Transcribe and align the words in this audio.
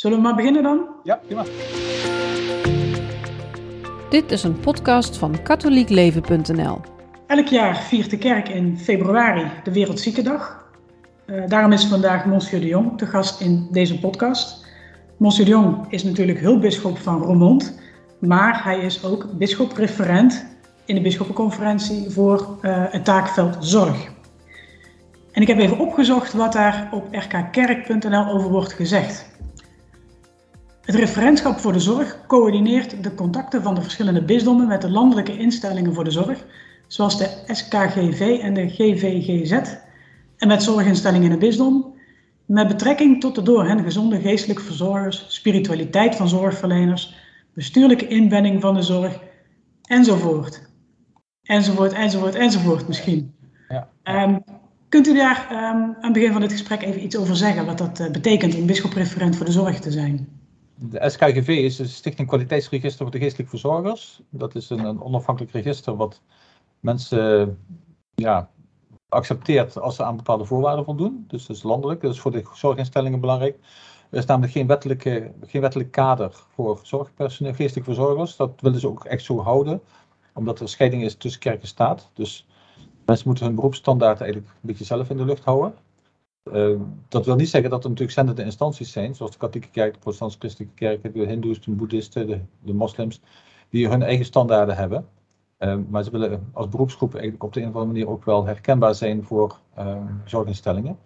Zullen 0.00 0.16
we 0.16 0.22
maar 0.22 0.34
beginnen 0.34 0.62
dan? 0.62 0.86
Ja, 1.02 1.20
prima. 1.26 1.44
Dit 4.10 4.30
is 4.30 4.42
een 4.42 4.60
podcast 4.60 5.16
van 5.16 5.42
katholiekleven.nl. 5.42 6.80
Elk 7.26 7.46
jaar 7.46 7.76
viert 7.76 8.10
de 8.10 8.18
kerk 8.18 8.48
in 8.48 8.78
februari 8.78 9.50
de 9.64 9.72
Wereldziekendag. 9.72 10.64
Uh, 11.26 11.46
daarom 11.46 11.72
is 11.72 11.84
vandaag 11.84 12.24
Monsieur 12.24 12.60
de 12.60 12.66
Jong 12.66 12.98
te 12.98 13.06
gast 13.06 13.40
in 13.40 13.68
deze 13.70 13.98
podcast. 13.98 14.66
Monsieur 15.16 15.44
de 15.44 15.50
Jong 15.50 15.86
is 15.88 16.02
natuurlijk 16.04 16.40
hulpbisschop 16.40 16.98
van 16.98 17.22
Roermond, 17.22 17.80
maar 18.18 18.64
hij 18.64 18.78
is 18.78 19.04
ook 19.04 19.26
bisschop-referent 19.38 20.46
in 20.84 20.94
de 20.94 21.00
bisschoppenconferentie 21.00 22.10
voor 22.10 22.58
uh, 22.62 22.84
het 22.90 23.04
taakveld 23.04 23.56
zorg. 23.60 24.08
En 25.32 25.42
ik 25.42 25.48
heb 25.48 25.58
even 25.58 25.78
opgezocht 25.78 26.32
wat 26.32 26.52
daar 26.52 26.88
op 26.92 27.14
rkkerk.nl 27.14 28.26
over 28.26 28.50
wordt 28.50 28.72
gezegd. 28.72 29.29
Het 30.90 30.98
referentschap 30.98 31.58
voor 31.58 31.72
de 31.72 31.80
zorg 31.80 32.18
coördineert 32.26 33.02
de 33.02 33.14
contacten 33.14 33.62
van 33.62 33.74
de 33.74 33.82
verschillende 33.82 34.22
bisdommen 34.22 34.66
met 34.66 34.82
de 34.82 34.90
landelijke 34.90 35.38
instellingen 35.38 35.94
voor 35.94 36.04
de 36.04 36.10
zorg, 36.10 36.44
zoals 36.86 37.18
de 37.18 37.42
SKGV 37.46 38.38
en 38.42 38.54
de 38.54 38.68
GVGZ, 38.68 39.52
en 40.36 40.48
met 40.48 40.62
zorginstellingen 40.62 41.24
in 41.24 41.30
het 41.30 41.40
bisdom, 41.40 41.94
met 42.46 42.68
betrekking 42.68 43.20
tot 43.20 43.34
de 43.34 43.42
door 43.42 43.66
hen 43.66 43.82
gezonde 43.82 44.20
geestelijke 44.20 44.62
verzorgers, 44.62 45.24
spiritualiteit 45.28 46.16
van 46.16 46.28
zorgverleners, 46.28 47.16
bestuurlijke 47.54 48.06
inbedding 48.06 48.60
van 48.60 48.74
de 48.74 48.82
zorg, 48.82 49.20
enzovoort. 49.82 50.70
Enzovoort, 51.42 51.92
enzovoort, 51.92 52.34
enzovoort 52.34 52.88
misschien. 52.88 53.34
Ja. 53.68 53.88
Um, 54.24 54.44
kunt 54.88 55.06
u 55.06 55.14
daar 55.14 55.48
um, 55.50 55.58
aan 55.58 55.96
het 56.00 56.12
begin 56.12 56.32
van 56.32 56.40
dit 56.40 56.52
gesprek 56.52 56.82
even 56.82 57.04
iets 57.04 57.16
over 57.16 57.36
zeggen, 57.36 57.66
wat 57.66 57.78
dat 57.78 58.00
uh, 58.00 58.10
betekent 58.10 58.54
om 58.54 58.66
bisschop-referent 58.66 59.36
voor 59.36 59.46
de 59.46 59.52
zorg 59.52 59.80
te 59.80 59.90
zijn? 59.90 60.39
De 60.82 61.10
SKGV 61.10 61.48
is 61.48 61.76
de 61.76 61.86
Stichting 61.86 62.28
Kwaliteitsregister 62.28 63.02
voor 63.02 63.10
de 63.10 63.18
Geestelijke 63.18 63.50
Verzorgers. 63.50 64.20
Dat 64.28 64.54
is 64.54 64.70
een, 64.70 64.84
een 64.84 65.02
onafhankelijk 65.02 65.52
register 65.52 65.96
wat 65.96 66.22
mensen 66.80 67.58
ja, 68.14 68.50
accepteert 69.08 69.80
als 69.80 69.96
ze 69.96 70.04
aan 70.04 70.16
bepaalde 70.16 70.44
voorwaarden 70.44 70.84
voldoen. 70.84 71.24
Dus 71.28 71.46
dat 71.46 71.56
is 71.56 71.62
landelijk, 71.62 72.00
dat 72.00 72.12
is 72.12 72.20
voor 72.20 72.30
de 72.30 72.42
zorginstellingen 72.54 73.20
belangrijk. 73.20 73.58
Er 74.10 74.18
is 74.18 74.24
namelijk 74.24 74.52
geen, 74.52 74.66
wettelijke, 74.66 75.32
geen 75.46 75.60
wettelijk 75.60 75.90
kader 75.90 76.44
voor 76.54 76.80
zorgpersoneel, 76.82 77.54
geestelijke 77.54 77.94
verzorgers. 77.94 78.36
Dat 78.36 78.60
willen 78.60 78.80
ze 78.80 78.88
ook 78.88 79.04
echt 79.04 79.24
zo 79.24 79.40
houden, 79.40 79.80
omdat 80.34 80.60
er 80.60 80.68
scheiding 80.68 81.02
is 81.02 81.14
tussen 81.14 81.40
kerk 81.40 81.60
en 81.60 81.68
staat. 81.68 82.10
Dus 82.14 82.46
mensen 83.04 83.28
moeten 83.28 83.46
hun 83.46 83.54
beroepsstandaard 83.54 84.20
eigenlijk 84.20 84.52
een 84.52 84.58
beetje 84.60 84.84
zelf 84.84 85.10
in 85.10 85.16
de 85.16 85.24
lucht 85.24 85.44
houden. 85.44 85.74
Uh, 86.44 86.80
dat 87.08 87.26
wil 87.26 87.36
niet 87.36 87.48
zeggen 87.48 87.70
dat 87.70 87.82
er 87.82 87.88
natuurlijk 87.88 88.16
zendende 88.16 88.44
instanties 88.44 88.92
zijn, 88.92 89.14
zoals 89.14 89.32
de 89.32 89.38
katholieke 89.38 89.70
kerk, 89.70 89.92
de 89.92 89.98
protestantse 89.98 90.38
christelijke 90.38 90.74
kerk, 90.74 91.14
de 91.14 91.26
hindoes, 91.26 91.60
de 91.60 91.70
boeddhisten, 91.70 92.26
de, 92.26 92.40
de 92.60 92.74
moslims, 92.74 93.20
die 93.68 93.88
hun 93.88 94.02
eigen 94.02 94.24
standaarden 94.24 94.76
hebben. 94.76 95.08
Uh, 95.58 95.76
maar 95.88 96.04
ze 96.04 96.10
willen 96.10 96.50
als 96.52 96.68
beroepsgroep 96.68 97.12
eigenlijk 97.12 97.42
op 97.42 97.52
de 97.52 97.60
een 97.60 97.68
of 97.68 97.74
andere 97.74 97.92
manier 97.92 98.08
ook 98.08 98.24
wel 98.24 98.46
herkenbaar 98.46 98.94
zijn 98.94 99.24
voor 99.24 99.58
uh, 99.78 100.04
zorginstellingen. 100.24 100.98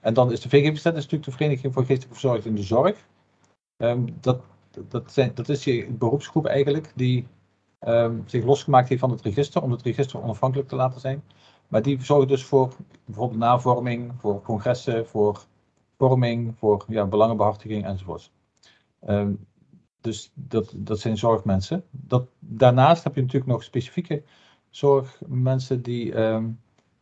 En 0.00 0.14
dan 0.14 0.32
is 0.32 0.40
de 0.40 0.48
VGVZ 0.48 0.84
natuurlijk 0.84 1.24
de 1.24 1.30
Vereniging 1.30 1.72
voor 1.72 1.84
Geestelijke 1.84 2.18
Verzorging 2.18 2.44
in 2.44 2.54
de 2.54 2.62
Zorg. 2.62 3.06
Ehm, 3.76 4.04
dat, 4.20 4.40
dat, 4.88 5.12
zijn, 5.12 5.30
dat 5.34 5.48
is 5.48 5.64
je 5.64 5.86
beroepsgroep 5.90 6.46
eigenlijk 6.46 6.92
die 6.94 7.26
ehm, 7.78 8.14
zich 8.26 8.44
losgemaakt 8.44 8.88
heeft 8.88 9.00
van 9.00 9.10
het 9.10 9.22
register, 9.22 9.62
om 9.62 9.70
het 9.70 9.82
register 9.82 10.22
onafhankelijk 10.22 10.68
te 10.68 10.76
laten 10.76 11.00
zijn. 11.00 11.22
Maar 11.68 11.82
die 11.82 12.04
zorgen 12.04 12.28
dus 12.28 12.44
voor 12.44 12.72
bijvoorbeeld 13.04 13.40
navorming, 13.40 14.12
voor 14.18 14.42
congressen, 14.42 15.06
voor 15.06 15.44
vorming, 15.98 16.54
voor 16.58 16.84
ja, 16.88 17.06
belangenbehartiging 17.06 17.84
enzovoort. 17.84 18.30
Um, 19.08 19.46
dus 20.00 20.30
dat, 20.34 20.72
dat 20.76 21.00
zijn 21.00 21.18
zorgmensen. 21.18 21.84
Dat, 21.90 22.28
daarnaast 22.38 23.04
heb 23.04 23.14
je 23.14 23.20
natuurlijk 23.20 23.50
nog 23.50 23.62
specifieke 23.62 24.22
zorgmensen 24.70 25.82
die 25.82 26.18
um, 26.20 26.60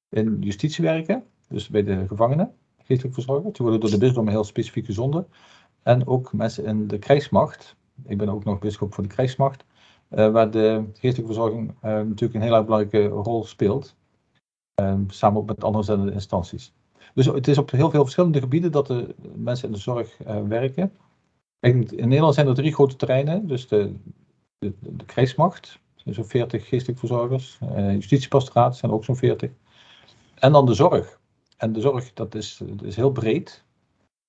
in 0.08 0.36
justitie 0.40 0.84
werken, 0.84 1.24
dus 1.48 1.68
bij 1.68 1.82
de 1.82 2.04
gevangenen, 2.08 2.54
geestelijk 2.82 3.14
verzorgen. 3.14 3.52
Die 3.52 3.62
worden 3.62 3.80
door 3.80 3.90
de 3.90 3.98
bisdom 3.98 4.28
heel 4.28 4.44
specifiek 4.44 4.86
gezonden. 4.86 5.26
En 5.82 6.06
ook 6.06 6.32
mensen 6.32 6.64
in 6.64 6.86
de 6.86 6.98
krijgsmacht. 6.98 7.76
Ik 8.04 8.18
ben 8.18 8.28
ook 8.28 8.44
nog 8.44 8.58
bisschop 8.58 8.94
voor 8.94 9.02
de 9.02 9.08
krijgsmacht, 9.08 9.64
uh, 10.10 10.30
waar 10.30 10.50
de 10.50 10.84
geestelijke 10.92 11.32
verzorging 11.32 11.70
uh, 11.70 11.74
natuurlijk 11.82 12.34
een 12.34 12.42
heel 12.42 12.54
erg 12.54 12.64
belangrijke 12.64 13.06
rol 13.06 13.44
speelt. 13.44 13.96
Um, 14.82 15.10
samen 15.10 15.44
met 15.44 15.64
andere 15.64 15.84
zendende 15.84 16.12
instanties. 16.12 16.72
Dus 17.14 17.26
het 17.26 17.48
is 17.48 17.58
op 17.58 17.70
heel 17.70 17.90
veel 17.90 18.02
verschillende 18.02 18.40
gebieden 18.40 18.72
dat 18.72 18.86
de 18.86 19.14
mensen 19.34 19.68
in 19.68 19.74
de 19.74 19.80
zorg 19.80 20.18
uh, 20.26 20.42
werken. 20.42 20.92
In 21.60 21.88
Nederland 21.96 22.34
zijn 22.34 22.46
er 22.46 22.54
drie 22.54 22.72
grote 22.72 22.96
terreinen. 22.96 23.46
Dus 23.46 23.68
de, 23.68 23.94
de, 24.58 24.72
de 24.80 25.04
krijgsmacht, 25.04 25.78
zo'n 25.94 26.24
40 26.24 26.68
geestelijk 26.68 26.98
verzorgers. 26.98 27.58
Uh, 27.62 27.92
justitiepastoraat 27.92 28.76
zijn 28.76 28.92
ook 28.92 29.04
zo'n 29.04 29.16
40. 29.16 29.50
En 30.34 30.52
dan 30.52 30.66
de 30.66 30.74
zorg. 30.74 31.20
En 31.56 31.72
de 31.72 31.80
zorg, 31.80 32.12
dat 32.12 32.34
is, 32.34 32.60
dat 32.64 32.82
is 32.82 32.96
heel 32.96 33.12
breed. 33.12 33.64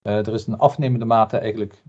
Uh, 0.03 0.27
er 0.27 0.33
is 0.33 0.47
een 0.47 0.57
afnemende 0.57 1.05
mate 1.05 1.37
eigenlijk 1.37 1.83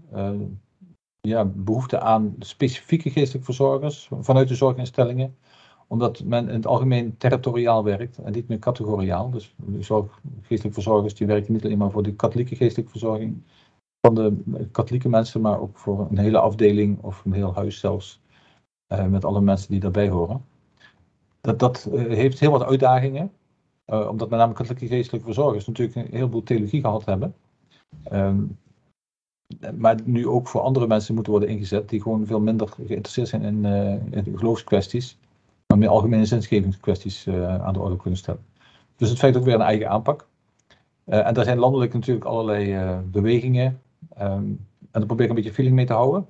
ja, 1.21 1.45
behoefte 1.45 2.01
aan 2.01 2.35
specifieke 2.39 3.11
geestelijke 3.11 3.45
verzorgers 3.45 4.09
vanuit 4.21 4.49
de 4.49 4.55
zorginstellingen 4.55 5.37
omdat 5.87 6.25
men 6.25 6.49
in 6.49 6.55
het 6.55 6.67
algemeen 6.67 7.17
territoriaal 7.17 7.85
werkt 7.85 8.19
en 8.19 8.33
niet 8.33 8.49
meer 8.49 8.59
categoriaal. 8.59 9.31
Dus 9.31 9.55
zorg, 9.79 10.21
geestelijke 10.41 10.81
verzorgers 10.81 11.15
die 11.15 11.27
werken 11.27 11.53
niet 11.53 11.65
alleen 11.65 11.79
maar 11.79 11.91
voor 11.91 12.03
de 12.03 12.15
katholieke 12.15 12.57
geestelijke 12.57 12.91
verzorging 12.91 13.43
van 14.01 14.15
de 14.15 14.37
katholieke 14.71 15.09
mensen, 15.09 15.41
maar 15.41 15.61
ook 15.61 15.79
voor 15.79 16.07
een 16.11 16.19
hele 16.19 16.39
afdeling 16.39 17.03
of 17.03 17.25
een 17.25 17.33
heel 17.33 17.55
huis 17.55 17.79
zelfs. 17.79 18.21
Uh, 18.93 19.07
met 19.07 19.25
alle 19.25 19.41
mensen 19.41 19.71
die 19.71 19.81
daarbij 19.81 20.09
horen. 20.09 20.45
Dat, 21.41 21.59
dat 21.59 21.89
uh, 21.93 22.07
heeft 22.07 22.41
heel 22.41 22.51
wat 22.51 22.65
uitdagingen. 22.65 23.33
Uh, 23.87 24.09
omdat 24.09 24.31
met 24.31 24.39
name 24.39 24.53
katholieke 24.53 24.87
geestelijke 24.87 25.27
verzorgers 25.27 25.67
natuurlijk 25.67 25.97
een 25.97 26.17
heleboel 26.17 26.43
theologie 26.43 26.81
gehad 26.81 27.05
hebben. 27.05 27.35
Um, 28.13 28.59
maar 29.79 29.97
nu 30.05 30.27
ook 30.27 30.49
voor 30.49 30.61
andere 30.61 30.87
mensen 30.87 31.15
moeten 31.15 31.33
worden 31.33 31.51
ingezet 31.51 31.89
die 31.89 32.03
gewoon 32.03 32.27
veel 32.27 32.41
minder 32.41 32.69
geïnteresseerd 32.69 33.29
zijn 33.29 33.43
in, 33.43 33.65
in 34.11 34.39
geloofskwesties 34.39 35.19
meer 35.79 35.89
algemene 35.89 36.25
zensgevingskwesties 36.25 37.27
uh, 37.27 37.65
aan 37.65 37.73
de 37.73 37.81
orde 37.81 37.97
kunnen 37.97 38.19
stellen. 38.19 38.45
Dus 38.97 39.09
het 39.09 39.19
feit 39.19 39.37
ook 39.37 39.45
weer 39.45 39.55
een 39.55 39.61
eigen 39.61 39.89
aanpak. 39.89 40.27
Uh, 41.07 41.27
en 41.27 41.35
daar 41.35 41.45
zijn 41.45 41.59
landelijk 41.59 41.93
natuurlijk 41.93 42.25
allerlei 42.25 42.75
uh, 42.75 42.99
bewegingen. 43.05 43.81
Um, 44.21 44.67
en 44.81 44.89
daar 44.91 45.07
probeer 45.07 45.25
ik 45.25 45.31
een 45.31 45.37
beetje 45.37 45.53
feeling 45.53 45.77
mee 45.77 45.87
te 45.87 45.93
houden. 45.93 46.27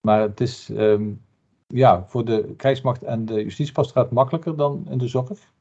Maar 0.00 0.20
het 0.20 0.40
is 0.40 0.68
um, 0.68 1.20
ja, 1.66 2.04
voor 2.06 2.24
de 2.24 2.54
krijgsmacht 2.56 3.02
en 3.02 3.24
de 3.24 3.42
justitiepastoraat 3.42 4.10
makkelijker 4.10 4.56
dan 4.56 4.86
in 4.88 4.98
de 4.98 5.08
zorg. 5.08 5.52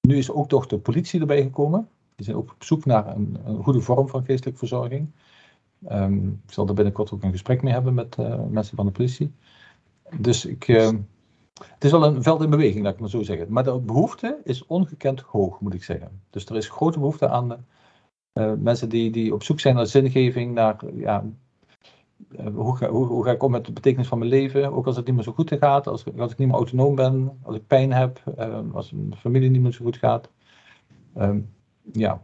Nu 0.00 0.16
is 0.16 0.30
ook 0.30 0.48
toch 0.48 0.66
de 0.66 0.78
politie 0.78 1.20
erbij 1.20 1.42
gekomen. 1.42 1.88
Die 2.14 2.24
zijn 2.24 2.36
ook 2.36 2.52
op 2.52 2.64
zoek 2.64 2.84
naar 2.84 3.16
een, 3.16 3.38
goede 3.62 3.80
vorm 3.80 4.08
van 4.08 4.24
geestelijke 4.24 4.58
verzorging. 4.58 5.10
Um, 5.90 6.40
ik 6.46 6.52
zal 6.52 6.68
er 6.68 6.74
binnenkort 6.74 7.12
ook 7.12 7.22
een 7.22 7.30
gesprek 7.30 7.62
mee 7.62 7.72
hebben 7.72 7.94
met 7.94 8.16
mensen 8.50 8.76
van 8.76 8.86
de 8.86 8.92
politie. 8.92 9.32
Dus 10.18 10.44
ik, 10.44 10.66
het 11.62 11.84
is 11.84 11.90
wel 11.90 12.04
een 12.04 12.22
veld 12.22 12.42
in 12.42 12.50
beweging, 12.50 12.84
laat 12.84 12.94
ik 12.94 13.00
maar 13.00 13.08
zo 13.08 13.22
zeggen. 13.22 13.52
Maar 13.52 13.64
de 13.64 13.78
behoefte 13.78 14.40
is 14.44 14.66
ongekend 14.66 15.20
hoog, 15.20 15.60
moet 15.60 15.74
ik 15.74 15.84
zeggen. 15.84 16.22
Dus 16.30 16.46
er 16.46 16.56
is 16.56 16.68
grote 16.68 16.98
behoefte 16.98 17.28
aan 17.28 17.66
uh, 18.34 18.52
mensen 18.58 18.88
die, 18.88 19.10
die 19.10 19.34
op 19.34 19.42
zoek 19.42 19.60
zijn 19.60 19.74
naar 19.74 19.86
zingeving, 19.86 20.54
naar 20.54 20.76
ja, 20.94 21.24
uh, 22.40 22.46
hoe, 22.54 22.76
ga, 22.76 22.88
hoe, 22.88 23.06
hoe, 23.06 23.24
ga 23.24 23.30
ik 23.30 23.42
om 23.42 23.50
met 23.50 23.66
de 23.66 23.72
betekenis 23.72 24.08
van 24.08 24.18
mijn 24.18 24.30
leven, 24.30 24.72
ook 24.72 24.86
als 24.86 24.96
het 24.96 25.06
niet 25.06 25.14
meer 25.14 25.24
zo 25.24 25.32
goed 25.32 25.52
gaat, 25.58 25.86
als, 25.86 26.04
als 26.18 26.32
ik 26.32 26.38
niet 26.38 26.48
meer 26.48 26.56
autonoom 26.56 26.94
ben, 26.94 27.38
als 27.42 27.56
ik 27.56 27.66
pijn 27.66 27.92
heb, 27.92 28.22
uh, 28.38 28.58
als 28.72 28.92
mijn 28.92 29.16
familie 29.16 29.50
niet 29.50 29.62
meer 29.62 29.72
zo 29.72 29.84
goed 29.84 29.96
gaat. 29.96 30.30
Um, 31.16 31.54
ja. 31.92 32.22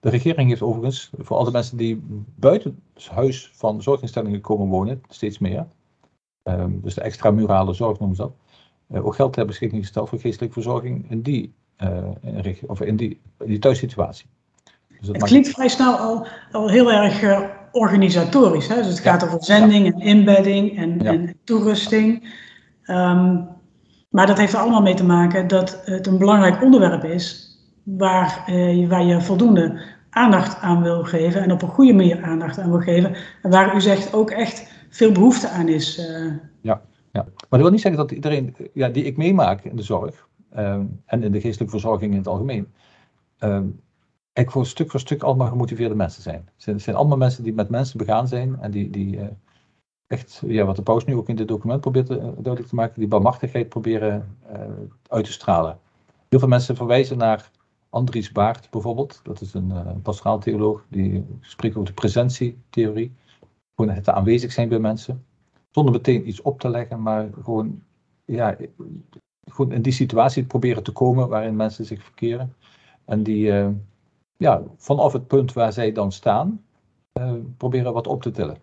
De 0.00 0.08
regering 0.08 0.48
heeft 0.48 0.62
overigens, 0.62 1.10
voor 1.18 1.36
alle 1.36 1.50
mensen 1.50 1.76
die 1.76 2.02
buiten 2.34 2.82
huis 3.10 3.50
van 3.54 3.82
zorginstellingen 3.82 4.40
komen 4.40 4.68
wonen, 4.68 5.02
steeds 5.08 5.38
meer, 5.38 5.66
um, 6.42 6.80
dus 6.80 6.94
de 6.94 7.00
extramurale 7.00 7.72
zorg 7.72 7.98
noemen 7.98 8.16
ze 8.16 8.22
dat, 8.22 8.32
ook 8.92 9.14
geld 9.14 9.32
ter 9.32 9.46
beschikking 9.46 9.82
gesteld 9.82 10.08
voor 10.08 10.20
geestelijke 10.20 10.54
verzorging 10.54 11.10
in 11.10 11.22
die, 11.22 11.54
uh, 11.82 12.48
of 12.66 12.80
in 12.80 12.96
die, 12.96 13.20
in 13.38 13.46
die 13.46 13.58
thuissituatie. 13.58 14.26
Dus 15.00 15.08
het 15.08 15.22
klinkt 15.22 15.48
vrij 15.48 15.68
snel 15.68 15.96
al, 15.96 16.26
al 16.52 16.70
heel 16.70 16.92
erg 16.92 17.22
uh, 17.22 17.40
organisatorisch. 17.72 18.68
Hè? 18.68 18.74
Dus 18.74 18.86
het 18.86 19.00
gaat 19.00 19.20
ja. 19.20 19.26
over 19.26 19.44
zending 19.44 19.86
ja. 19.86 19.92
en 19.92 20.00
inbedding 20.00 20.76
en, 20.76 20.98
ja. 20.98 21.12
en 21.12 21.34
toerusting. 21.44 22.34
Um, 22.86 23.48
maar 24.08 24.26
dat 24.26 24.38
heeft 24.38 24.52
er 24.52 24.58
allemaal 24.58 24.82
mee 24.82 24.94
te 24.94 25.04
maken 25.04 25.48
dat 25.48 25.82
het 25.84 26.06
een 26.06 26.18
belangrijk 26.18 26.62
onderwerp 26.62 27.04
is 27.04 27.56
waar, 27.82 28.44
uh, 28.50 28.88
waar 28.88 29.04
je 29.04 29.20
voldoende 29.20 29.80
aandacht 30.10 30.60
aan 30.60 30.82
wil 30.82 31.04
geven 31.04 31.42
en 31.42 31.52
op 31.52 31.62
een 31.62 31.68
goede 31.68 31.92
manier 31.92 32.22
aandacht 32.22 32.58
aan 32.58 32.70
wil 32.70 32.80
geven. 32.80 33.16
En 33.42 33.50
waar 33.50 33.76
u 33.76 33.80
zegt 33.80 34.14
ook 34.14 34.30
echt 34.30 34.72
veel 34.88 35.12
behoefte 35.12 35.48
aan 35.48 35.68
is. 35.68 35.98
Uh, 35.98 36.32
ja. 36.60 36.80
Maar 37.22 37.48
dat 37.48 37.60
wil 37.60 37.70
niet 37.70 37.80
zeggen 37.80 38.00
dat 38.00 38.10
iedereen 38.12 38.56
ja, 38.72 38.88
die 38.88 39.04
ik 39.04 39.16
meemaak 39.16 39.64
in 39.64 39.76
de 39.76 39.82
zorg 39.82 40.28
um, 40.56 41.02
en 41.04 41.22
in 41.22 41.32
de 41.32 41.40
geestelijke 41.40 41.78
verzorging 41.78 42.12
in 42.12 42.18
het 42.18 42.26
algemeen, 42.26 42.72
um, 43.38 43.80
eigenlijk 44.32 44.50
voor 44.50 44.66
stuk 44.66 44.90
voor 44.90 45.00
stuk 45.00 45.22
allemaal 45.22 45.48
gemotiveerde 45.48 45.94
mensen 45.94 46.22
zijn. 46.22 46.48
Het 46.56 46.82
zijn, 46.82 46.96
allemaal 46.96 47.16
mensen 47.16 47.44
die 47.44 47.54
met 47.54 47.68
mensen 47.68 47.98
begaan 47.98 48.28
zijn 48.28 48.60
en 48.60 48.70
die, 48.70 48.90
die 48.90 49.18
echt, 50.06 50.42
ja, 50.46 50.64
wat 50.64 50.76
de 50.76 50.82
paus 50.82 51.04
nu 51.04 51.16
ook 51.16 51.28
in 51.28 51.36
dit 51.36 51.48
document 51.48 51.80
probeert 51.80 52.06
te, 52.06 52.18
duidelijk 52.18 52.66
te 52.66 52.74
maken, 52.74 52.98
die 53.00 53.08
barmachtigheid 53.08 53.68
proberen 53.68 54.36
uit 55.08 55.24
te 55.24 55.32
stralen. 55.32 55.78
Heel 56.28 56.38
veel 56.38 56.48
mensen 56.48 56.76
verwijzen 56.76 57.18
naar 57.18 57.50
Andries 57.90 58.32
Baart 58.32 58.70
bijvoorbeeld, 58.70 59.20
dat 59.22 59.40
is 59.40 59.54
een 59.54 60.02
pastoraal 60.02 60.38
theoloog, 60.38 60.84
die 60.88 61.26
spreekt 61.40 61.74
over 61.74 61.88
de 61.88 61.94
presentietheorie. 61.94 63.14
Gewoon 63.74 63.94
het 63.94 64.08
aanwezig 64.08 64.52
zijn 64.52 64.68
bij 64.68 64.78
mensen, 64.78 65.24
zonder 65.78 65.94
meteen 65.94 66.28
iets 66.28 66.42
op 66.42 66.60
te 66.60 66.68
leggen, 66.68 67.02
maar 67.02 67.28
gewoon, 67.42 67.82
ja, 68.24 68.56
gewoon 69.50 69.72
in 69.72 69.82
die 69.82 69.92
situatie 69.92 70.44
proberen 70.44 70.82
te 70.82 70.92
komen 70.92 71.28
waarin 71.28 71.56
mensen 71.56 71.84
zich 71.84 72.02
verkeren. 72.02 72.54
En 73.04 73.22
die, 73.22 73.46
uh, 73.46 73.68
ja, 74.36 74.62
vanaf 74.76 75.12
het 75.12 75.26
punt 75.26 75.52
waar 75.52 75.72
zij 75.72 75.92
dan 75.92 76.12
staan, 76.12 76.64
uh, 77.20 77.32
proberen 77.56 77.92
wat 77.92 78.06
op 78.06 78.22
te 78.22 78.30
tillen. 78.30 78.56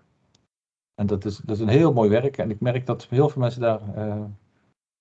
En 0.95 1.07
dat 1.07 1.25
is, 1.25 1.37
dat 1.37 1.55
is 1.55 1.61
een 1.61 1.77
heel 1.79 1.93
mooi 1.93 2.09
werk 2.09 2.37
en 2.37 2.49
ik 2.49 2.59
merk 2.59 2.85
dat 2.85 3.07
heel 3.09 3.29
veel 3.29 3.41
mensen 3.41 3.61
daar 3.61 3.81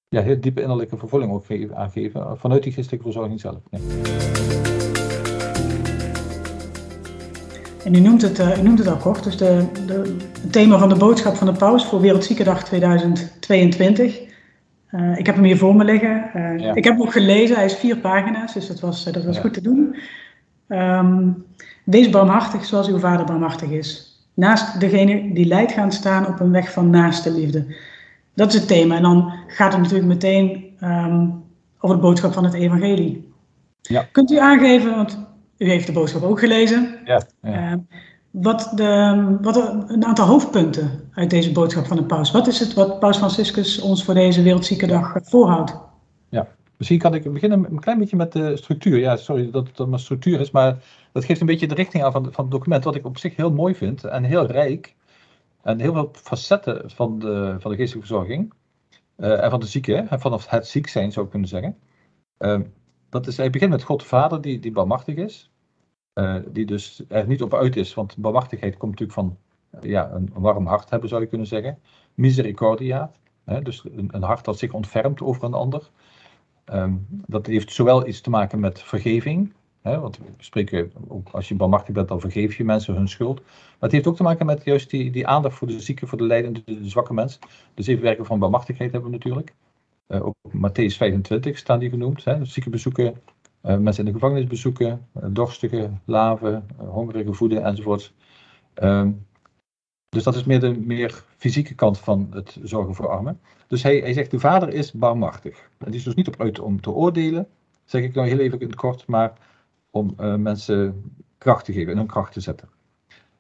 ja, 0.09 0.23
heel 0.23 0.41
diepe 0.41 0.63
innerlijke 0.63 0.97
vervulling 0.97 1.33
ook 1.33 1.73
aangeven 1.73 2.39
vanuit 2.39 2.63
die 2.63 2.73
geestelijke 2.73 3.05
verzorging 3.05 3.41
zelf. 3.41 3.63
En 7.85 7.95
u 7.95 8.01
noemt 8.01 8.23
het, 8.23 8.39
uh, 8.39 8.59
u 8.59 8.63
noemt 8.63 8.79
het 8.79 8.89
al 8.89 8.97
kort, 8.97 9.25
dus 9.25 9.37
de, 9.37 9.67
de, 9.87 10.17
het 10.43 10.53
thema 10.53 10.79
van 10.79 10.89
de 10.89 10.97
boodschap 10.97 11.37
van 11.37 11.47
de 11.47 11.53
paus 11.53 11.85
voor 11.85 12.01
Wereldziekendag 12.01 12.65
2022. 12.65 14.21
Uh, 14.91 15.19
ik 15.19 15.27
heb 15.27 15.35
hem 15.35 15.45
hier 15.45 15.59
voor 15.59 15.77
me 15.77 15.85
liggen. 15.85 16.31
Uh, 16.37 16.59
ja. 16.59 16.75
Ik 16.75 16.85
heb 16.85 16.93
hem 16.93 17.03
ook 17.03 17.13
gelezen, 17.13 17.57
hij 17.57 17.65
is 17.65 17.75
vier 17.75 17.97
pagina's, 17.97 18.55
dus 18.55 18.67
dat 18.67 18.81
was, 18.81 19.05
dat 19.05 19.25
was 19.25 19.37
ja. 19.37 19.41
goed 19.41 19.55
te 19.55 19.61
doen. 19.61 19.97
Um, 20.69 21.45
wees 21.85 22.11
barmhartig 22.11 22.65
zoals 22.65 22.89
uw 22.89 22.99
vader 22.99 23.27
barmhartig 23.27 23.71
is. 23.71 24.19
Naast 24.35 24.81
degene 24.81 25.35
die 25.35 25.47
leidt 25.47 25.73
gaan 25.73 25.93
staan 25.93 26.27
op 26.27 26.41
een 26.41 26.51
weg 26.51 26.73
van 26.73 26.91
naaste 26.91 27.33
liefde. 27.33 27.77
Dat 28.35 28.49
is 28.49 28.55
het 28.55 28.69
thema. 28.69 28.97
En 28.97 29.03
dan 29.03 29.33
gaat 29.47 29.73
het 29.73 29.83
natuurlijk 29.83 30.09
meteen 30.09 30.65
um, 30.83 31.43
over 31.81 31.97
de 31.97 32.03
boodschap 32.03 32.33
van 32.33 32.45
het 32.45 32.55
evangelie. 32.55 33.33
Ja. 33.81 34.07
Kunt 34.13 34.31
u 34.31 34.39
aangeven, 34.39 34.95
want 34.95 35.19
u 35.59 35.69
heeft 35.69 35.87
de 35.87 35.93
boodschap 35.93 36.23
ook 36.23 36.39
gelezen, 36.39 36.99
ja, 37.05 37.23
ja. 37.43 37.73
Uh, 37.73 37.79
wat, 38.31 38.73
de, 38.75 39.37
wat 39.41 39.57
een 39.89 40.05
aantal 40.05 40.27
hoofdpunten 40.27 41.11
uit 41.13 41.31
deze 41.31 41.53
boodschap 41.53 41.87
van 41.87 41.97
de 41.97 42.05
paus. 42.05 42.31
Wat 42.31 42.47
is 42.47 42.61
het 42.61 42.75
wat 42.75 42.99
paus 42.99 43.17
Franciscus 43.17 43.81
ons 43.81 44.05
voor 44.05 44.15
deze 44.15 44.43
Wereldziekendag 44.43 45.19
voorhoudt? 45.23 45.79
Ja, 46.29 46.49
misschien 46.77 46.99
kan 46.99 47.15
ik 47.15 47.33
beginnen 47.33 47.65
een 47.71 47.81
klein 47.81 47.99
beetje 47.99 48.17
met 48.17 48.33
de 48.33 48.57
structuur. 48.57 48.99
Ja, 48.99 49.17
sorry 49.17 49.51
dat 49.51 49.69
het 49.75 49.87
maar 49.87 49.99
structuur 49.99 50.41
is, 50.41 50.51
maar 50.51 50.77
dat 51.13 51.25
geeft 51.25 51.41
een 51.41 51.47
beetje 51.47 51.67
de 51.67 51.75
richting 51.75 52.05
aan 52.05 52.13
van, 52.13 52.33
van 52.33 52.45
het 52.45 52.53
document, 52.53 52.85
wat 52.85 52.95
ik 52.95 53.07
op 53.07 53.19
zich 53.19 53.37
heel 53.37 53.53
mooi 53.53 53.75
vind 53.75 54.05
en 54.05 54.25
heel 54.25 54.47
rijk. 54.47 54.95
En 55.63 55.81
heel 55.81 55.93
veel 55.93 56.11
facetten 56.13 56.91
van 56.91 57.19
de, 57.19 57.57
van 57.59 57.71
de 57.71 57.77
geestelijke 57.77 58.09
verzorging. 58.09 58.53
Uh, 59.17 59.45
en 59.45 59.51
van 59.51 59.61
de 59.61 59.67
zieke, 59.67 59.95
en 59.95 60.21
vanaf 60.21 60.51
het 60.51 60.67
ziek 60.67 60.89
zijn 60.89 61.13
zou 61.13 61.25
ik 61.25 61.31
kunnen 61.31 61.49
zeggen. 61.49 61.77
Uh, 62.39 62.61
dat 63.15 63.27
is, 63.27 63.37
hij 63.37 63.51
begint 63.51 63.71
met 63.71 63.83
God 63.83 64.01
de 64.01 64.07
Vader, 64.07 64.41
die, 64.41 64.59
die 64.59 64.73
barmachtig 64.73 65.17
is. 65.17 65.51
Uh, 66.15 66.37
die 66.49 66.67
dus 66.67 67.05
er 67.09 67.27
niet 67.27 67.43
op 67.43 67.55
uit 67.55 67.77
is, 67.77 67.95
want 67.95 68.17
barmachtigheid 68.17 68.77
komt 68.77 68.91
natuurlijk 68.91 69.19
van 69.19 69.39
ja, 69.81 70.11
een, 70.11 70.31
warm 70.33 70.67
hart 70.67 70.91
hebben, 70.91 71.09
zou 71.09 71.21
je 71.21 71.29
kunnen 71.29 71.47
zeggen. 71.47 71.79
Misericordia, 72.15 73.13
hè, 73.45 73.63
dus 73.63 73.85
een, 73.85 74.09
een, 74.13 74.23
hart 74.23 74.45
dat 74.45 74.59
zich 74.59 74.73
ontfermt 74.73 75.21
over 75.21 75.45
een 75.45 75.55
ander. 75.55 75.91
Um, 76.73 77.07
dat 77.27 77.47
heeft 77.47 77.73
zowel 77.73 78.07
iets 78.07 78.21
te 78.21 78.31
maken 78.31 78.61
met 78.61 78.83
vergeving, 78.83 79.53
Hè, 79.85 80.01
want 80.01 80.19
spreken, 80.39 80.93
ook 81.09 81.29
als 81.33 81.49
je 81.49 81.55
barmachtig 81.55 81.95
bent, 81.95 82.09
dan 82.09 82.21
vergeef 82.21 82.57
je 82.57 82.65
mensen 82.65 82.95
hun 82.95 83.09
schuld. 83.09 83.41
Maar 83.45 83.77
het 83.79 83.93
heeft 83.93 84.07
ook 84.07 84.17
te 84.17 84.23
maken 84.23 84.47
met 84.47 84.65
juist 84.65 84.91
die, 84.91 85.11
die 85.11 85.27
aandacht 85.27 85.57
voor 85.57 85.67
de 85.67 85.81
zieke, 85.81 86.07
voor 86.07 86.19
de 86.19 86.25
lijdende, 86.25 86.63
de, 86.65 86.89
zwakke 86.89 87.15
mens. 87.15 87.39
De 87.75 87.83
zeven 87.83 88.03
werken 88.03 88.25
van 88.27 88.39
barmachtigheid 88.39 88.93
hebben 88.93 89.11
we 89.11 89.17
natuurlijk. 89.17 89.55
Uh, 90.09 90.27
ook 90.27 90.35
Matthäus 90.49 90.97
25 90.97 91.59
staan 91.59 91.79
die 91.79 91.91
genoemd. 91.91 92.25
Hè, 92.25 92.45
zieke 92.45 92.71
bezoeken, 92.71 93.21
uh, 93.63 93.77
mensen 93.77 94.07
in 94.07 94.13
de 94.13 94.19
gevangenis 94.19 94.47
bezoeken, 94.47 95.09
uh, 95.17 95.25
dorstige 95.31 95.91
laven, 96.05 96.67
hongerige 96.77 97.33
voeden 97.33 97.65
enzovoort. 97.65 98.13
Ehm, 98.75 99.13
dus 100.09 100.23
dat 100.23 100.35
is 100.35 100.45
meer 100.45 100.61
de 100.61 100.79
meer 100.79 101.25
fysieke 101.37 101.75
kant 101.75 101.99
van 101.99 102.29
het 102.31 102.59
zorgen 102.63 102.95
voor 102.95 103.09
armen. 103.09 103.41
Dus 103.67 103.83
hij, 103.83 103.99
hij 103.99 104.13
zegt, 104.13 104.31
de 104.31 104.39
vader 104.39 104.69
is. 104.69 104.93
En 104.93 105.31
die 105.79 105.95
is 105.95 106.05
dus 106.05 106.15
niet 106.15 106.29
op 106.29 106.41
uit 106.41 106.61
om 106.61 106.81
te 106.81 106.91
oordelen, 106.91 107.47
zeg 107.85 108.03
ik 108.03 108.15
nou 108.15 108.29
heel 108.29 108.39
even 108.39 108.61
in 108.61 108.67
het 108.67 108.77
kort, 108.77 109.07
maar 109.07 109.33
om 109.91 110.15
mensen 110.37 111.13
kracht 111.39 111.65
te 111.65 111.73
geven 111.73 111.93
en 111.93 111.99
hun 111.99 112.07
kracht 112.07 112.33
te 112.33 112.41
zetten. 112.41 112.69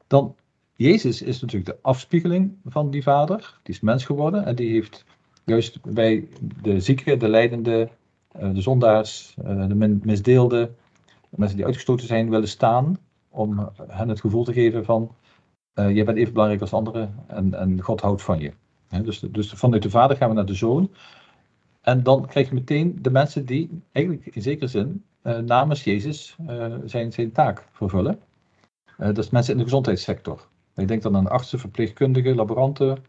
Dan, 0.06 0.34
Jezus 0.76 1.22
is 1.22 1.40
natuurlijk 1.40 1.70
de 1.70 1.82
afspiegeling 1.82 2.56
van 2.64 2.90
die 2.90 3.02
vader. 3.02 3.58
Die 3.62 3.74
is 3.74 3.80
mens 3.80 4.04
geworden 4.04 4.44
en 4.44 4.54
die 4.54 4.70
heeft 4.70 5.04
juist 5.44 5.80
bij 5.82 6.28
de 6.62 6.80
zieken, 6.80 7.18
de 7.18 7.28
lijdenden, 7.28 7.90
uh, 8.40 8.54
de 8.54 8.60
zondaars, 8.60 9.34
uh, 9.46 9.68
de 9.68 9.98
misdeelden, 10.02 10.76
de 11.30 11.36
mensen 11.36 11.56
die 11.56 11.66
uitgestoten 11.66 12.06
zijn, 12.06 12.30
willen 12.30 12.48
staan 12.48 12.98
om 13.28 13.70
hen 13.88 14.08
het 14.08 14.20
gevoel 14.20 14.44
te 14.44 14.52
geven 14.52 14.84
van 14.84 15.14
jij 15.74 16.04
bent 16.04 16.18
even 16.18 16.32
belangrijk 16.32 16.60
als 16.62 16.72
anderen 16.72 17.14
en, 17.26 17.54
en 17.54 17.80
God 17.80 18.00
houdt 18.00 18.22
van 18.22 18.40
je. 18.40 18.52
dus, 19.02 19.20
dus 19.20 19.50
vanuit 19.50 19.82
de 19.82 19.90
vader 19.90 20.16
gaan 20.16 20.28
we 20.28 20.34
naar 20.34 20.46
de 20.46 20.54
zoon. 20.54 20.90
En 21.80 22.02
dan 22.02 22.26
krijg 22.26 22.48
je 22.48 22.54
meteen 22.54 22.98
de 23.02 23.10
mensen 23.10 23.46
die 23.46 23.82
eigenlijk 23.92 24.26
in 24.26 24.42
zekere 24.42 24.66
zin 24.66 25.04
namens 25.44 25.84
Jezus 25.84 26.36
zijn, 26.84 27.12
zijn 27.12 27.32
taak 27.32 27.68
vervullen. 27.72 28.18
Dat 28.96 29.18
is 29.18 29.30
mensen 29.30 29.52
in 29.52 29.58
de 29.58 29.64
gezondheidssector. 29.64 30.48
Ik 30.76 30.88
denk 30.88 31.02
dan 31.02 31.16
aan 31.16 31.28
artsen, 31.28 31.58
verpleegkundigen, 31.58 32.34
laboranten, 32.34 33.04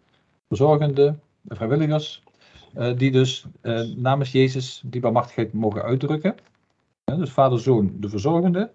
verzorgenden, 0.47 1.21
vrijwilligers, 1.47 2.23
die 2.97 3.11
dus 3.11 3.45
namens 3.95 4.31
Jezus 4.31 4.83
die 4.85 5.01
barmachtigheid 5.01 5.53
mogen 5.53 5.83
uitdrukken. 5.83 6.35
dus 7.03 7.31
vader, 7.31 7.59
zoon, 7.59 7.91
de 7.99 8.09
verzorgende. 8.09 8.71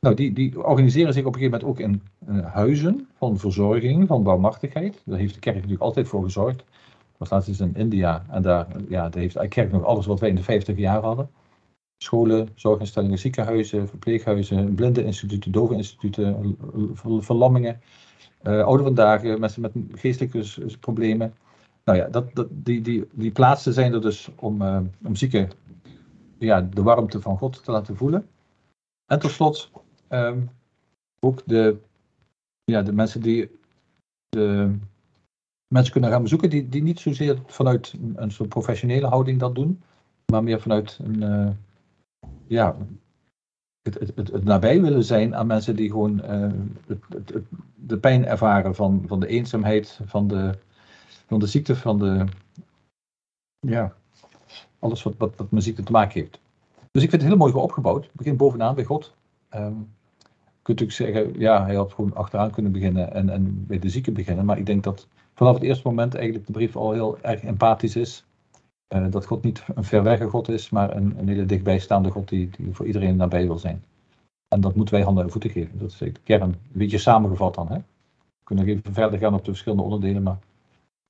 Nou, 0.00 0.14
die, 0.14 0.32
die 0.32 0.64
organiseren 0.64 1.12
zich 1.12 1.24
op 1.24 1.34
een 1.34 1.40
gegeven 1.40 1.66
moment 1.66 1.80
ook 1.80 1.86
in 1.86 2.02
huizen 2.44 3.08
van 3.16 3.38
verzorging, 3.38 4.06
van 4.06 4.22
barmachtigheid. 4.22 5.02
Daar 5.04 5.18
heeft 5.18 5.34
de 5.34 5.40
kerk 5.40 5.54
natuurlijk 5.54 5.82
altijd 5.82 6.08
voor 6.08 6.22
gezorgd. 6.22 6.56
Dat 6.56 7.18
was 7.18 7.30
laatst 7.30 7.48
eens 7.48 7.60
in 7.60 7.74
India 7.74 8.24
en 8.30 8.42
daar, 8.42 8.66
ja, 8.88 9.08
daar 9.08 9.20
heeft 9.20 9.40
de 9.40 9.48
kerk 9.48 9.72
nog 9.72 9.84
alles 9.84 10.06
wat 10.06 10.20
wij 10.20 10.28
in 10.28 10.34
de 10.34 10.42
50 10.42 10.76
jaar 10.76 11.02
hadden 11.02 11.28
scholen, 12.02 12.48
zorginstellingen, 12.54 13.18
ziekenhuizen, 13.18 13.88
verpleeghuizen, 13.88 14.74
blindeninstituten, 14.74 15.52
doveninstituten, 15.52 16.56
verlammingen, 17.20 17.80
uh, 18.42 18.64
oude 18.64 18.82
vandaag, 18.82 19.22
mensen 19.22 19.62
met 19.62 19.72
geestelijke 19.94 20.44
problemen. 20.80 21.34
Nou 21.84 21.98
ja, 21.98 22.08
dat, 22.08 22.46
die, 22.50 22.80
die, 22.80 23.08
die 23.12 23.30
plaatsen 23.30 23.72
zijn 23.72 23.92
er 23.92 24.00
dus 24.00 24.30
om, 24.36 24.62
uh, 24.62 24.80
om 25.04 25.16
zieken 25.16 25.50
ja, 26.38 26.60
de 26.60 26.82
warmte 26.82 27.20
van 27.20 27.38
God 27.38 27.64
te 27.64 27.70
laten 27.70 27.96
voelen. 27.96 28.28
En 29.06 29.18
tot 29.18 29.30
slot 29.30 29.70
um, 30.08 30.50
ook 31.20 31.42
de, 31.46 31.76
ja, 32.64 32.82
de 32.82 32.92
mensen 32.92 33.20
die 33.20 33.50
de 34.28 34.74
mensen 35.66 35.92
kunnen 35.92 36.10
gaan 36.10 36.22
bezoeken, 36.22 36.50
die, 36.50 36.68
die 36.68 36.82
niet 36.82 37.00
zozeer 37.00 37.38
vanuit 37.46 37.94
een, 38.14 38.30
soort 38.30 38.48
professionele 38.48 39.06
houding 39.06 39.40
dat 39.40 39.54
doen, 39.54 39.82
maar 40.32 40.42
meer 40.42 40.60
vanuit 40.60 40.98
een, 41.02 41.22
uh, 41.22 41.50
ja, 42.46 42.76
het, 43.82 43.98
het, 43.98 44.32
het, 44.32 44.44
nabij 44.44 44.80
willen 44.80 45.04
zijn 45.04 45.36
aan 45.36 45.46
mensen 45.46 45.76
die 45.76 45.90
gewoon 45.90 46.22
uh, 46.24 46.52
de 47.74 47.98
pijn 47.98 48.26
ervaren 48.26 48.74
van, 48.74 49.04
van 49.06 49.20
de 49.20 49.26
eenzaamheid, 49.26 50.00
van 50.04 50.28
de, 50.28 50.58
van 51.32 51.40
de 51.40 51.46
ziekte, 51.46 51.76
van 51.76 51.98
de. 51.98 52.24
Ja, 53.58 53.92
alles 54.78 55.02
wat, 55.02 55.14
wat, 55.18 55.50
met 55.50 55.62
ziekte 55.62 55.82
te 55.82 55.92
maken 55.92 56.20
heeft. 56.20 56.40
Dus 56.90 57.02
ik 57.02 57.10
vind 57.10 57.22
het 57.22 57.30
heel 57.30 57.40
mooi 57.40 57.52
opgebouwd. 57.52 58.02
Het 58.02 58.12
begint 58.12 58.36
bovenaan 58.36 58.74
bij 58.74 58.84
God. 58.84 59.14
Um, 59.54 59.88
je 60.28 60.62
kunt 60.62 60.80
natuurlijk 60.80 60.92
zeggen, 60.92 61.40
ja, 61.40 61.64
hij 61.64 61.74
had 61.74 61.92
gewoon 61.92 62.14
achteraan 62.14 62.50
kunnen 62.50 62.72
beginnen 62.72 63.12
en, 63.12 63.28
en 63.28 63.66
bij 63.66 63.78
de 63.78 63.88
zieken 63.88 64.12
beginnen. 64.12 64.44
Maar 64.44 64.58
ik 64.58 64.66
denk 64.66 64.82
dat 64.82 65.06
vanaf 65.34 65.54
het 65.54 65.62
eerste 65.62 65.88
moment 65.88 66.14
eigenlijk 66.14 66.46
de 66.46 66.52
brief 66.52 66.76
al 66.76 66.92
heel 66.92 67.18
erg 67.20 67.42
empathisch 67.42 67.96
is. 67.96 68.24
Uh, 68.94 69.10
dat 69.10 69.26
God 69.26 69.42
niet 69.42 69.64
een 69.74 69.84
verwege 69.84 70.28
God 70.28 70.48
is, 70.48 70.70
maar 70.70 70.96
een, 70.96 71.18
een 71.18 71.28
hele 71.28 71.46
dichtbijstaande 71.46 72.10
God 72.10 72.28
die, 72.28 72.50
die, 72.56 72.74
voor 72.74 72.86
iedereen 72.86 73.16
nabij 73.16 73.46
wil 73.46 73.58
zijn. 73.58 73.84
En 74.48 74.60
dat 74.60 74.74
moeten 74.74 74.94
wij 74.94 75.04
handen 75.04 75.24
en 75.24 75.30
voeten 75.30 75.50
geven. 75.50 75.78
Dat 75.78 75.90
is 75.90 75.98
de 75.98 76.12
kern. 76.22 76.42
Een 76.42 76.56
beetje 76.72 76.98
samengevat 76.98 77.54
dan. 77.54 77.68
Hè? 77.68 77.76
We 77.76 78.44
kunnen 78.44 78.66
even 78.66 78.94
verder 78.94 79.18
gaan 79.18 79.34
op 79.34 79.44
de 79.44 79.50
verschillende 79.50 79.84
onderdelen, 79.84 80.22
maar 80.22 80.38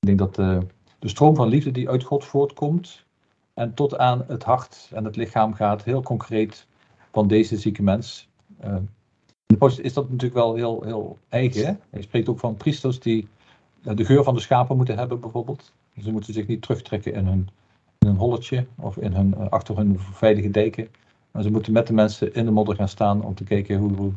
ik 0.03 0.17
denk 0.17 0.33
dat 0.33 0.39
uh, 0.39 0.57
de 0.99 1.07
stroom 1.07 1.35
van 1.35 1.47
liefde 1.47 1.71
die 1.71 1.89
uit 1.89 2.03
God 2.03 2.23
voortkomt 2.25 3.05
en 3.53 3.73
tot 3.73 3.97
aan 3.97 4.23
het 4.27 4.43
hart 4.43 4.89
en 4.93 5.05
het 5.05 5.15
lichaam 5.15 5.53
gaat, 5.53 5.83
heel 5.83 6.01
concreet 6.01 6.67
van 7.11 7.27
deze 7.27 7.57
zieke 7.57 7.83
mens. 7.83 8.29
Uh, 8.65 8.75
is 9.77 9.93
dat 9.93 10.09
natuurlijk 10.09 10.33
wel 10.33 10.55
heel, 10.55 10.83
heel 10.83 11.17
eigen. 11.29 11.65
Hè? 11.65 11.73
Hij 11.89 12.01
spreekt 12.01 12.29
ook 12.29 12.39
van 12.39 12.55
priesters 12.55 12.99
die 12.99 13.27
de 13.81 14.05
geur 14.05 14.23
van 14.23 14.33
de 14.33 14.39
schapen 14.39 14.77
moeten 14.77 14.97
hebben, 14.97 15.19
bijvoorbeeld. 15.19 15.73
Ze 16.01 16.11
moeten 16.11 16.33
zich 16.33 16.47
niet 16.47 16.61
terugtrekken 16.61 17.13
in 17.13 17.25
hun 17.25 17.49
in 17.99 18.07
een 18.07 18.15
holletje 18.15 18.65
of 18.75 18.97
in 18.97 19.13
hun, 19.13 19.35
eh, 19.35 19.49
achter 19.49 19.77
hun 19.77 19.99
veilige 19.99 20.49
deken. 20.49 20.87
Maar 21.31 21.43
ze 21.43 21.51
moeten 21.51 21.73
met 21.73 21.87
de 21.87 21.93
mensen 21.93 22.33
in 22.33 22.45
de 22.45 22.51
modder 22.51 22.75
gaan 22.75 22.87
staan 22.87 23.23
om 23.23 23.33
te 23.33 23.43
kijken 23.43 23.77
hoe, 23.77 23.93
hoe, 23.93 24.11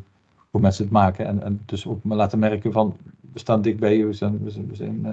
hoe 0.49 0.61
mensen 0.61 0.83
het 0.83 0.93
maken. 0.93 1.25
En, 1.25 1.43
en 1.43 1.61
dus 1.65 1.87
ook 1.87 1.99
laten 2.03 2.39
merken 2.39 2.71
van, 2.71 2.95
we 3.33 3.39
staan 3.39 3.61
dicht 3.61 3.79
bij 3.79 3.97
je, 3.97 4.13
zijn, 4.13 4.39
zijn, 4.47 4.67
we 4.67 4.75
zijn 4.75 5.05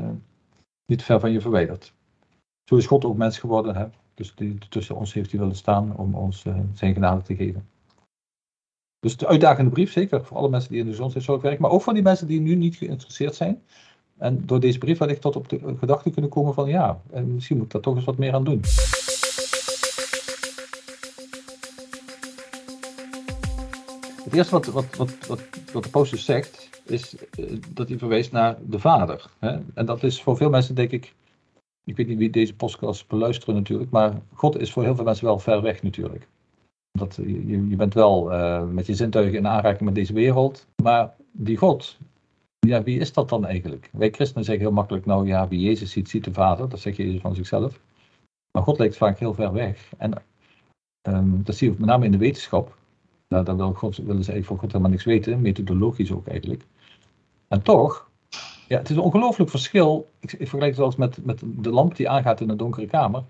niet 0.87 1.03
ver 1.03 1.21
van 1.21 1.33
je 1.33 1.41
verwijderd. 1.41 1.93
Zo 2.65 2.77
is 2.77 2.87
God 2.87 3.05
ook 3.05 3.17
mens 3.17 3.39
geworden. 3.39 3.77
Hè? 3.77 3.87
Dus 4.15 4.35
die, 4.35 4.59
tussen 4.69 4.97
ons 4.97 5.13
heeft 5.13 5.31
hij 5.31 5.41
willen 5.41 5.57
staan 5.57 5.97
om 5.97 6.15
ons 6.15 6.45
uh, 6.45 6.59
zijn 6.75 6.95
genade 6.95 7.23
te 7.23 7.37
geven. 7.37 7.69
Dus 9.01 9.17
de 9.17 9.27
uitdagende 9.27 9.71
brief, 9.71 9.93
zeker 9.93 10.25
voor 10.25 10.37
alle 10.37 10.49
mensen 10.49 10.71
die 10.71 10.79
in 10.79 10.85
de 10.85 10.91
gezondheidszorg 10.91 11.43
werken, 11.43 11.63
maar 11.63 11.71
ook 11.71 11.83
voor 11.83 11.95
die 11.95 12.03
mensen 12.03 12.27
die 12.27 12.41
nu 12.41 12.55
niet 12.55 12.77
geïnteresseerd 12.77 13.35
zijn. 13.35 13.63
En 14.19 14.47
door 14.47 14.61
deze 14.61 14.79
brief 14.79 14.99
wellicht 14.99 15.21
tot 15.21 15.37
op 15.37 15.49
de 15.49 15.77
gedachte 15.79 16.11
kunnen 16.11 16.31
komen 16.31 16.55
van 16.55 16.69
ja, 16.69 17.01
en 17.11 17.35
misschien 17.35 17.57
moet 17.57 17.67
ik 17.67 17.73
daar 17.73 17.83
toch 17.83 17.95
eens 17.95 18.05
wat 18.05 18.19
meer 18.19 18.35
aan 18.35 18.45
doen. 18.45 18.61
Het 24.25 24.35
eerste 24.35 24.53
wat, 24.53 24.67
wat, 24.67 24.97
wat, 24.97 25.17
wat, 25.73 25.85
de 25.85 25.91
poster 25.91 26.19
zegt, 26.19 26.83
is 26.85 27.15
uh, 27.39 27.61
dat 27.69 27.89
hij 27.89 27.99
verwijst 27.99 28.33
naar 28.33 28.57
de 28.67 28.79
Vader. 28.79 29.31
Hè? 29.39 29.59
En 29.75 29.87
dat 29.87 30.03
is 30.03 30.23
voor 30.23 30.37
veel 30.37 30.51
mensen, 30.51 30.75
denk 30.75 30.91
ik, 30.91 31.15
ik 31.85 31.97
weet 31.97 32.07
niet 32.07 32.19
wie 32.19 32.31
deze 32.31 32.55
podcast 32.55 33.09
beluisteren 33.09 33.55
natuurlijk, 33.55 33.91
maar 33.91 34.21
God 34.33 34.59
is 34.59 34.73
voor 34.73 34.83
heel 34.83 34.95
veel 34.95 35.05
mensen 35.05 35.25
wel 35.25 35.39
ver 35.39 35.63
weg 35.63 35.83
natuurlijk. 35.83 36.29
Dat, 36.91 37.15
je, 37.17 37.69
je 37.69 37.77
bent 37.77 37.95
wel 37.95 38.33
uh, 38.33 38.65
met 38.65 38.87
je 38.87 38.95
zintuigen 38.95 39.39
in 39.39 39.47
aanraking 39.47 39.83
met 39.83 39.95
deze 39.95 40.13
wereld, 40.13 40.67
maar 40.83 41.15
die 41.33 41.57
God, 41.57 41.99
ja, 42.59 42.83
wie 42.83 43.01
is 43.01 43.13
dat 43.13 43.29
dan 43.29 43.47
eigenlijk? 43.47 43.91
Wij 43.93 44.11
christenen 44.11 44.45
zeggen 44.45 44.65
heel 44.65 44.75
makkelijk, 44.75 45.07
nou 45.07 45.27
ja, 45.27 45.49
wie 45.49 45.61
Jezus 45.61 45.91
ziet, 45.91 46.09
ziet 46.09 46.25
de 46.25 46.33
Vader. 46.33 46.69
Dat 46.69 46.81
zegt 46.81 46.97
Jezus 46.97 47.21
van 47.21 47.35
zichzelf. 47.35 47.81
Maar 48.51 48.63
God 48.63 48.79
lijkt 48.79 48.97
vaak 48.97 49.19
heel 49.19 49.35
ver 49.35 49.53
weg. 49.53 49.93
En 49.99 50.23
um, 51.09 51.43
dat 51.45 51.57
zie 51.57 51.71
je 51.71 51.77
met 51.79 51.89
name 51.89 52.05
in 52.05 52.13
de 52.13 52.19
wetenschap. 52.19 52.77
Nou, 53.29 53.45
daar 53.45 53.57
wil 53.57 53.73
God, 53.73 53.97
willen 53.97 54.25
ze 54.25 54.33
eigenlijk 54.33 54.47
van 54.47 54.59
God 54.59 54.69
helemaal 54.69 54.91
niks 54.91 55.05
weten, 55.05 55.41
methodologisch 55.41 56.13
ook 56.13 56.27
eigenlijk. 56.27 56.65
En 57.49 57.63
toch, 57.63 58.11
ja, 58.69 58.79
het 58.79 58.91
is 58.91 58.97
een 58.97 59.03
ongelooflijk 59.03 59.51
verschil. 59.51 60.09
Ik, 60.21 60.33
ik 60.33 60.49
vergelijk 60.49 60.77
het 60.77 60.85
eens 60.85 60.97
met, 60.97 61.25
met 61.25 61.43
de 61.45 61.71
lamp 61.71 61.97
die 61.97 62.09
aangaat 62.09 62.41
in 62.41 62.49
een 62.49 62.57
donkere 62.57 62.87
kamer. 62.87 63.23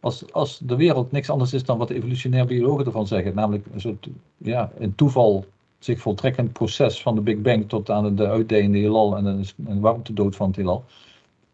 Als, 0.00 0.32
als 0.32 0.58
de 0.58 0.76
wereld 0.76 1.12
niks 1.12 1.30
anders 1.30 1.52
is 1.52 1.64
dan 1.64 1.78
wat 1.78 1.88
de 1.88 1.94
evolutionair 1.94 2.46
biologen 2.46 2.84
ervan 2.84 3.06
zeggen, 3.06 3.34
namelijk 3.34 3.66
een 3.72 3.80
soort 3.80 4.08
ja, 4.36 4.72
een 4.78 4.94
toeval 4.94 5.44
zich 5.78 6.00
voltrekkend 6.00 6.52
proces 6.52 7.02
van 7.02 7.14
de 7.14 7.20
Big 7.20 7.40
Bang 7.40 7.68
tot 7.68 7.90
aan 7.90 8.16
de 8.16 8.28
uitdijende 8.28 8.78
heelal 8.78 9.16
en 9.16 9.24
een, 9.24 9.44
een 9.66 9.80
warmtedood 9.80 10.36
van 10.36 10.46
het 10.46 10.56
heelal. 10.56 10.84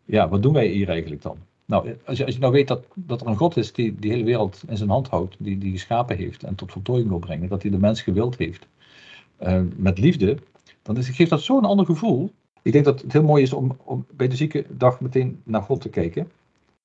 Ja, 0.04 0.28
wat 0.28 0.42
doen 0.42 0.52
wij 0.52 0.66
hier 0.66 0.88
eigenlijk 0.88 1.22
dan? 1.22 1.36
Nou, 1.70 1.96
als 2.04 2.18
je, 2.18 2.24
als 2.24 2.34
je 2.34 2.40
nou 2.40 2.52
weet 2.52 2.68
dat, 2.68 2.84
dat 2.94 3.20
er 3.20 3.26
een 3.26 3.36
God 3.36 3.56
is 3.56 3.72
die 3.72 3.94
die 3.94 4.10
hele 4.10 4.24
wereld 4.24 4.62
in 4.66 4.76
zijn 4.76 4.90
hand 4.90 5.08
houdt, 5.08 5.36
die 5.38 5.58
die 5.58 5.72
geschapen 5.72 6.16
heeft 6.16 6.42
en 6.42 6.54
tot 6.54 6.72
voltooiing 6.72 7.08
wil 7.08 7.18
brengen, 7.18 7.48
dat 7.48 7.62
hij 7.62 7.70
de 7.70 7.78
mens 7.78 8.02
gewild 8.02 8.36
heeft, 8.36 8.66
uh, 9.40 9.62
met 9.76 9.98
liefde, 9.98 10.38
dan 10.82 10.96
is, 10.96 11.08
geeft 11.08 11.30
dat 11.30 11.40
zo'n 11.40 11.64
ander 11.64 11.86
gevoel. 11.86 12.30
Ik 12.62 12.72
denk 12.72 12.84
dat 12.84 13.00
het 13.00 13.12
heel 13.12 13.22
mooi 13.22 13.42
is 13.42 13.52
om, 13.52 13.76
om 13.84 14.06
bij 14.10 14.28
de 14.28 14.36
ziekendag 14.36 15.00
meteen 15.00 15.40
naar 15.44 15.62
God 15.62 15.80
te 15.80 15.88
kijken. 15.88 16.30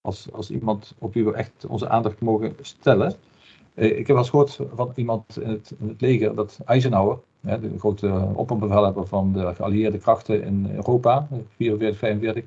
Als, 0.02 0.32
als 0.32 0.52
iemand 0.52 0.94
op 1.00 1.14
wie 1.14 1.26
we 1.26 1.34
echt 1.34 1.66
onze 1.68 1.90
aandacht 1.90 2.20
mogen 2.22 2.56
stellen. 2.62 3.14
Uh, 3.76 3.86
ik 3.90 3.98
heb 3.98 4.08
wel 4.08 4.18
eens 4.18 4.30
gehoord 4.30 4.60
van 4.74 4.92
iemand 4.96 5.42
in 5.42 5.50
het, 5.50 5.74
het 5.88 6.02
leger, 6.02 6.36
dat 6.36 6.60
Eisenhower, 6.66 7.20
ja, 7.40 7.58
de 7.58 7.80
grote 7.80 8.32
opperbevelhebber 8.34 9.08
van 9.08 9.34
de 9.34 9.56
geallieerde 9.56 9.98
krachten 9.98 10.44
in 10.44 10.72
Europa, 10.76 11.28
44, 11.56 12.00
45, 12.00 12.44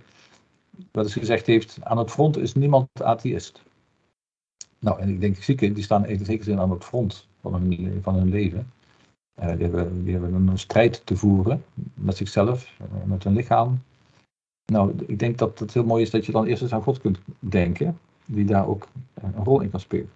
wat 0.93 1.05
eens 1.05 1.13
gezegd 1.13 1.47
heeft, 1.47 1.79
aan 1.83 1.99
het 1.99 2.11
front 2.11 2.37
is 2.37 2.55
niemand 2.55 2.89
atheïst. 3.03 3.63
Nou, 4.79 5.01
en 5.01 5.09
ik 5.09 5.21
denk 5.21 5.43
zieken, 5.43 5.75
die 5.75 5.85
staan 5.85 6.07
in 6.07 6.25
zekere 6.25 6.45
zin 6.45 6.61
aan 6.61 6.71
het 6.71 6.85
front 6.85 7.27
van 7.41 7.55
hun, 7.55 7.99
van 8.03 8.15
hun 8.15 8.29
leven. 8.29 8.73
Uh, 9.41 9.49
die, 9.49 9.63
hebben, 9.63 10.05
die 10.05 10.13
hebben 10.13 10.49
een 10.49 10.59
strijd 10.59 11.07
te 11.07 11.17
voeren 11.17 11.65
met 11.95 12.17
zichzelf, 12.17 12.73
uh, 12.81 13.05
met 13.05 13.25
hun 13.25 13.35
lichaam. 13.35 13.83
Nou, 14.73 14.93
ik 15.07 15.19
denk 15.19 15.39
dat 15.39 15.59
het 15.59 15.75
heel 15.75 15.85
mooi 15.85 16.03
is 16.03 16.11
dat 16.11 16.27
je 16.27 16.33
dan 16.33 16.47
eerst 16.47 16.63
eens 16.63 16.73
aan 16.73 16.83
God 16.83 17.01
kunt 17.01 17.19
denken, 17.39 17.99
die 18.27 18.45
daar 18.45 18.67
ook 18.67 18.89
een 19.15 19.45
rol 19.45 19.61
in 19.61 19.71
kan 19.71 19.81
spelen. 19.81 20.11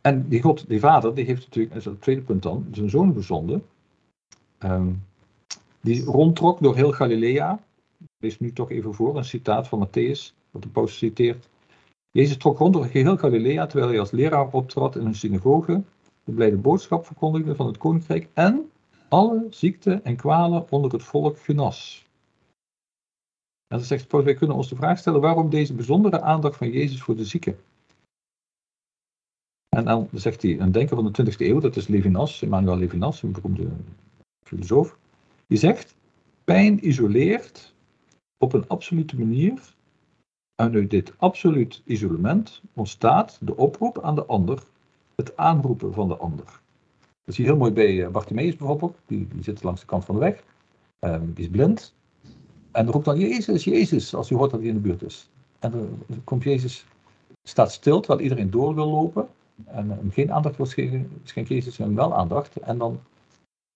En 0.00 0.28
die 0.28 0.42
God, 0.42 0.68
die 0.68 0.80
vader, 0.80 1.14
die 1.14 1.24
heeft 1.24 1.44
natuurlijk, 1.44 1.74
dat 1.74 1.82
is 1.82 1.90
het 1.90 2.02
tweede 2.02 2.22
punt 2.22 2.42
dan, 2.42 2.66
zijn 2.72 2.90
zoon 2.90 3.14
gezonden. 3.14 3.62
Um, 4.58 5.02
die 5.80 6.04
rondtrok 6.04 6.60
door 6.62 6.76
heel 6.76 6.92
Galilea. 6.92 7.60
Lees 8.20 8.38
nu 8.38 8.52
toch 8.52 8.70
even 8.70 8.94
voor 8.94 9.16
een 9.16 9.24
citaat 9.24 9.68
van 9.68 9.88
Matthäus, 9.88 10.34
wat 10.50 10.62
de 10.62 10.68
post 10.68 10.96
citeert. 10.96 11.48
Jezus 12.10 12.36
trok 12.36 12.58
rond 12.58 12.72
door 12.72 12.84
geheel 12.84 13.16
Galilea 13.16 13.66
terwijl 13.66 13.90
hij 13.90 14.00
als 14.00 14.10
leraar 14.10 14.52
optrad 14.52 14.96
in 14.96 15.06
een 15.06 15.14
synagoge, 15.14 15.82
de 16.24 16.32
blijde 16.32 16.56
boodschap 16.56 17.06
verkondigde 17.06 17.54
van 17.54 17.66
het 17.66 17.78
koninkrijk 17.78 18.28
en 18.32 18.70
alle 19.08 19.46
ziekten 19.50 20.04
en 20.04 20.16
kwalen 20.16 20.70
onder 20.70 20.92
het 20.92 21.02
volk 21.02 21.38
genas. 21.38 22.08
En 23.66 23.76
dan 23.76 23.86
zegt 23.86 24.08
Paulus, 24.08 24.28
wij 24.28 24.38
kunnen 24.38 24.56
ons 24.56 24.68
de 24.68 24.76
vraag 24.76 24.98
stellen 24.98 25.20
waarom 25.20 25.50
deze 25.50 25.74
bijzondere 25.74 26.20
aandacht 26.20 26.56
van 26.56 26.70
Jezus 26.70 27.02
voor 27.02 27.16
de 27.16 27.24
zieken. 27.24 27.58
En 29.68 29.84
dan 29.84 30.08
zegt 30.12 30.42
hij, 30.42 30.60
een 30.60 30.72
denker 30.72 30.96
van 30.96 31.12
de 31.12 31.32
20e 31.32 31.36
eeuw, 31.36 31.60
dat 31.60 31.76
is 31.76 31.88
Levinas, 31.88 32.42
Emmanuel 32.42 32.78
Levinas, 32.78 33.22
een 33.22 33.32
beroemde 33.32 33.68
filosoof, 34.42 34.98
die 35.46 35.58
zegt, 35.58 35.94
pijn 36.44 36.86
isoleert 36.88 37.74
op 38.40 38.52
een 38.52 38.68
absolute 38.68 39.18
manier 39.18 39.74
en 40.54 40.74
uit 40.74 40.90
dit 40.90 41.12
absoluut 41.16 41.82
isolement 41.84 42.60
ontstaat 42.74 43.38
de 43.40 43.56
oproep 43.56 44.02
aan 44.02 44.14
de 44.14 44.24
ander, 44.24 44.62
het 45.16 45.36
aanroepen 45.36 45.92
van 45.92 46.08
de 46.08 46.16
ander. 46.16 46.60
Dat 47.24 47.34
zie 47.34 47.44
je 47.44 47.50
heel 47.50 47.58
mooi 47.58 47.72
bij 47.72 48.10
Bartimeus 48.10 48.56
bijvoorbeeld, 48.56 48.98
die, 49.06 49.28
zit 49.40 49.62
langs 49.62 49.80
de 49.80 49.86
kant 49.86 50.04
van 50.04 50.14
de 50.14 50.20
weg, 50.20 50.42
um, 51.00 51.32
die 51.34 51.44
is 51.44 51.50
blind, 51.50 51.94
en 52.70 52.90
roept 52.90 53.04
dan 53.04 53.18
Jezus, 53.18 53.64
Jezus, 53.64 54.14
als 54.14 54.28
hij 54.28 54.38
hoort 54.38 54.50
dat 54.50 54.60
hij 54.60 54.68
in 54.68 54.74
de 54.74 54.80
buurt 54.80 55.02
is. 55.02 55.30
En 55.58 55.70
dan 55.70 56.22
komt 56.24 56.42
Jezus, 56.42 56.86
staat 57.42 57.72
stil 57.72 58.00
terwijl 58.00 58.22
iedereen 58.22 58.50
door 58.50 58.74
wil 58.74 58.88
lopen, 58.88 59.28
en 59.64 59.90
hem 59.90 60.10
geen 60.10 60.32
aandacht 60.32 60.56
wil 60.56 60.66
schenken, 60.66 61.20
schenkt 61.24 61.48
Jezus 61.48 61.76
hem 61.76 61.94
wel 61.94 62.14
aandacht, 62.14 62.56
en 62.56 62.78
dan 62.78 63.00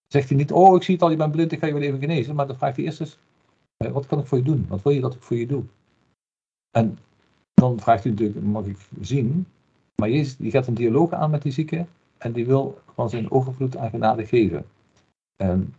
zegt 0.07 0.29
hij 0.29 0.37
niet, 0.37 0.51
oh 0.51 0.75
ik 0.75 0.83
zie 0.83 0.93
het 0.93 1.03
al, 1.03 1.09
je 1.09 1.15
bent 1.15 1.31
blind, 1.31 1.51
ik 1.51 1.59
ga 1.59 1.67
je 1.67 1.73
wel 1.73 1.81
even 1.81 1.99
genezen, 1.99 2.35
maar 2.35 2.47
dan 2.47 2.57
vraagt 2.57 2.75
hij 2.75 2.85
eerst 2.85 2.99
eens, 2.99 3.17
wat 3.77 4.05
kan 4.05 4.19
ik 4.19 4.25
voor 4.25 4.37
je 4.37 4.43
doen? 4.43 4.65
Wat 4.67 4.81
wil 4.81 4.91
je 4.91 5.01
dat 5.01 5.13
ik 5.13 5.21
voor 5.21 5.37
je 5.37 5.47
doe? 5.47 5.63
En 6.71 6.97
dan 7.53 7.79
vraagt 7.79 8.03
hij 8.03 8.11
natuurlijk, 8.11 8.45
mag 8.45 8.65
ik 8.65 8.77
zien? 9.01 9.47
Maar 9.95 10.09
Jezus 10.09 10.37
die 10.37 10.51
gaat 10.51 10.67
een 10.67 10.73
dialoog 10.73 11.11
aan 11.11 11.29
met 11.29 11.41
die 11.41 11.51
zieke 11.51 11.85
en 12.17 12.31
die 12.31 12.45
wil 12.45 12.79
van 12.93 13.09
zijn 13.09 13.31
overvloed 13.31 13.77
aan 13.77 13.89
genade 13.89 14.25
geven. 14.25 14.65
En 15.35 15.73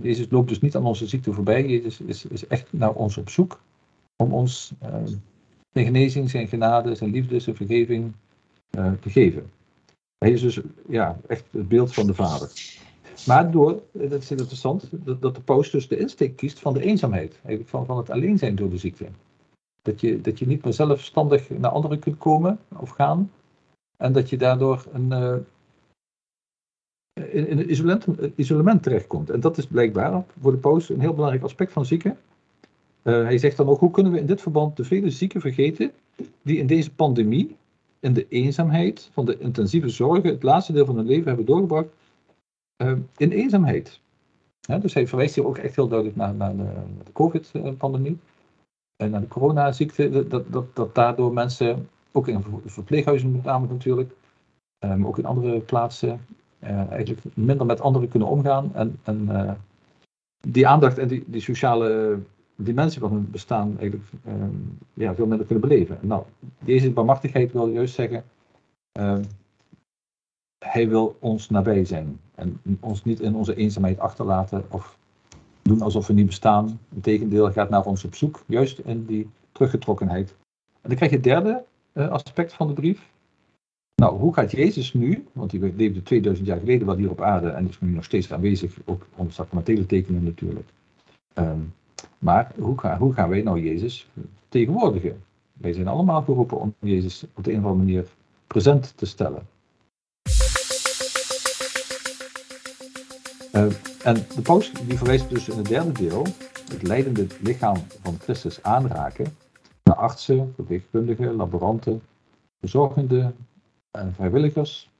Jezus 0.00 0.26
loopt 0.30 0.48
dus 0.48 0.60
niet 0.60 0.76
aan 0.76 0.86
onze 0.86 1.06
ziekte 1.06 1.32
voorbij, 1.32 1.66
Jezus 1.66 2.00
is, 2.00 2.24
is 2.24 2.46
echt 2.46 2.72
naar 2.72 2.92
ons 2.92 3.16
op 3.16 3.28
zoek 3.28 3.60
om 4.16 4.32
ons 4.32 4.72
uh, 4.82 4.88
zijn 5.72 5.86
genezing, 5.86 6.30
zijn 6.30 6.48
genade, 6.48 6.94
zijn 6.94 7.10
liefde, 7.10 7.40
zijn 7.40 7.56
vergeving 7.56 8.12
uh, 8.78 8.92
te 9.00 9.10
geven. 9.10 9.50
Hij 10.18 10.30
is 10.30 10.40
dus 10.40 10.60
ja, 10.88 11.18
echt 11.26 11.44
het 11.50 11.68
beeld 11.68 11.94
van 11.94 12.06
de 12.06 12.14
Vader. 12.14 12.50
Maar 13.26 13.50
door, 13.50 13.82
dat 13.92 14.22
is 14.22 14.30
interessant, 14.30 14.88
dat, 15.20 15.34
de 15.34 15.40
paus 15.40 15.70
dus 15.70 15.88
de 15.88 15.98
insteek 15.98 16.36
kiest 16.36 16.58
van 16.58 16.74
de 16.74 16.82
eenzaamheid. 16.82 17.40
Van, 17.64 17.86
van 17.86 17.96
het 17.96 18.10
alleen 18.10 18.38
zijn 18.38 18.54
door 18.54 18.70
de 18.70 18.78
ziekte. 18.78 19.06
Dat 19.82 20.00
je, 20.00 20.20
dat 20.20 20.38
je 20.38 20.46
niet 20.46 20.64
meer 20.64 20.72
zelfstandig 20.72 21.50
naar 21.50 21.70
anderen 21.70 21.98
kunt 21.98 22.18
komen 22.18 22.58
of 22.76 22.90
gaan. 22.90 23.30
En 23.96 24.12
dat 24.12 24.30
je 24.30 24.36
daardoor 24.36 24.86
een, 24.92 25.10
uh, 25.10 25.36
in, 27.12 27.48
in 27.48 27.58
een 27.58 27.70
isolement, 27.70 28.06
isolement 28.34 28.82
terechtkomt. 28.82 29.30
En 29.30 29.40
dat 29.40 29.58
is 29.58 29.66
blijkbaar 29.66 30.24
voor 30.40 30.52
de 30.52 30.58
paus 30.58 30.88
een 30.88 31.00
heel 31.00 31.14
belangrijk 31.14 31.44
aspect 31.44 31.72
van 31.72 31.84
zieken. 31.84 32.18
Hij 33.02 33.38
zegt 33.38 33.56
dan 33.56 33.68
ook, 33.68 33.80
hoe 33.80 33.90
kunnen 33.90 34.12
we 34.12 34.18
in 34.18 34.26
dit 34.26 34.40
verband 34.40 34.76
de 34.76 34.84
vele 34.84 35.10
zieken 35.10 35.40
vergeten 35.40 35.90
die 36.42 36.58
in 36.58 36.66
deze 36.66 36.94
pandemie, 36.94 37.56
in 38.00 38.12
de 38.12 38.26
eenzaamheid 38.28 39.10
van 39.12 39.24
de 39.24 39.38
intensieve 39.38 39.88
zorgen, 39.88 40.30
het 40.30 40.42
laatste 40.42 40.72
deel 40.72 40.84
van 40.84 40.96
hun 40.96 41.06
leven 41.06 41.26
hebben 41.26 41.46
doorgebracht 41.46 41.88
uh, 42.76 42.92
in 43.16 43.30
eenzaamheid. 43.30 44.00
Dus 44.80 44.94
hij 44.94 45.06
verwijst 45.06 45.34
hier 45.34 45.46
ook 45.46 45.58
echt 45.58 45.76
heel 45.76 45.88
duidelijk 45.88 46.18
naar, 46.18 46.56
de, 46.56 46.64
de 47.04 47.12
COVID-pandemie 47.12 48.18
en 48.96 49.10
naar 49.10 49.20
de 49.20 49.28
coronaziekte, 49.28 50.28
dat, 50.28 50.52
dat, 50.52 50.76
dat 50.76 50.94
daardoor 50.94 51.32
mensen, 51.32 51.88
ook 52.12 52.28
in 52.28 52.44
verpleeghuizen 52.64 53.32
met 53.32 53.44
name 53.44 53.66
natuurlijk, 53.66 54.14
maar 54.78 54.92
um, 54.92 55.06
ook 55.06 55.18
in 55.18 55.24
andere 55.24 55.60
plaatsen, 55.60 56.20
uh, 56.64 56.90
eigenlijk 56.90 57.20
minder 57.34 57.66
met 57.66 57.80
anderen 57.80 58.08
kunnen 58.08 58.28
omgaan 58.28 58.74
en, 58.74 59.28
uh, 59.28 59.52
die 60.48 60.66
aandacht 60.66 60.98
en 60.98 61.08
die, 61.08 61.24
die 61.26 61.40
sociale 61.40 62.18
dimensie 62.56 63.00
van 63.00 63.12
hun 63.12 63.30
bestaan 63.30 63.78
eigenlijk 63.78 64.10
um, 64.26 64.78
ja, 64.94 65.14
veel 65.14 65.26
minder 65.26 65.46
kunnen 65.46 65.68
beleven. 65.68 65.98
Nou, 66.00 66.22
deze 66.58 66.90
barmachtigheid 66.90 67.52
wil 67.52 67.68
juist 67.68 67.94
zeggen, 67.94 68.24
hij 70.72 70.88
wil 70.88 71.16
ons 71.18 71.50
nabij 71.50 71.84
zijn 71.84 72.20
en 72.34 72.60
ons 72.80 73.04
niet 73.04 73.20
in 73.20 73.34
onze 73.34 73.54
eenzaamheid 73.54 73.98
achterlaten 73.98 74.64
of 74.70 74.98
doen 75.62 75.82
alsof 75.82 76.06
we 76.06 76.12
niet 76.12 76.26
bestaan. 76.26 76.80
Integendeel, 76.94 77.52
gaat 77.52 77.70
naar 77.70 77.84
ons 77.84 78.04
op 78.04 78.14
zoek, 78.14 78.42
juist 78.46 78.78
in 78.78 79.06
die 79.06 79.30
teruggetrokkenheid. 79.52 80.34
En 80.80 80.88
dan 80.88 80.96
krijg 80.96 81.10
je 81.10 81.16
het 81.16 81.26
derde 81.26 81.64
uh, 81.92 82.08
aspect 82.08 82.52
van 82.52 82.66
de 82.68 82.72
brief. 82.72 83.10
Nou, 83.94 84.18
hoe 84.18 84.34
gaat 84.34 84.50
Jezus 84.50 84.92
nu, 84.92 85.26
want 85.32 85.52
hij 85.52 85.72
leefde 85.76 86.02
2000 86.02 86.46
jaar 86.46 86.58
geleden 86.58 86.86
wel 86.86 86.96
hier 86.96 87.10
op 87.10 87.20
aarde 87.20 87.48
en 87.48 87.68
is 87.68 87.80
nu 87.80 87.90
nog 87.90 88.04
steeds 88.04 88.32
aanwezig, 88.32 88.76
ook 88.84 89.06
onder 89.16 89.32
sacramentele 89.32 89.86
tekenen 89.86 90.24
natuurlijk. 90.24 90.68
Ehm, 91.34 91.60
maar 92.18 92.52
hoe, 92.58 92.78
ga, 92.78 92.98
hoe 92.98 93.12
gaan 93.12 93.28
wij 93.28 93.42
nou 93.42 93.60
Jezus 93.60 94.08
tegenwoordigen? 94.48 95.22
Wij 95.52 95.72
zijn 95.72 95.88
allemaal 95.88 96.22
geroepen 96.22 96.60
om 96.60 96.74
Jezus 96.78 97.24
op 97.34 97.44
de 97.44 97.52
een 97.52 97.58
of 97.58 97.64
andere 97.64 97.84
manier 97.84 98.06
present 98.46 98.96
te 98.96 99.06
stellen. 99.06 99.51
Uh, 103.52 103.64
en 104.04 104.14
de 104.14 104.42
paus 104.42 104.72
die 104.72 104.96
verwijst 104.96 105.28
dus 105.28 105.48
in 105.48 105.56
het 105.56 105.66
derde 105.66 105.92
deel 105.92 106.26
het 106.68 106.82
leidende 106.82 107.26
lichaam 107.40 107.76
van 108.02 108.18
Christus 108.18 108.62
aanraken 108.62 109.36
naar 109.82 109.96
artsen, 109.96 110.52
verpleegkundigen, 110.54 111.34
laboranten, 111.34 112.02
verzorgenden 112.60 113.36
en 113.90 114.14
vrijwilligers 114.14 114.90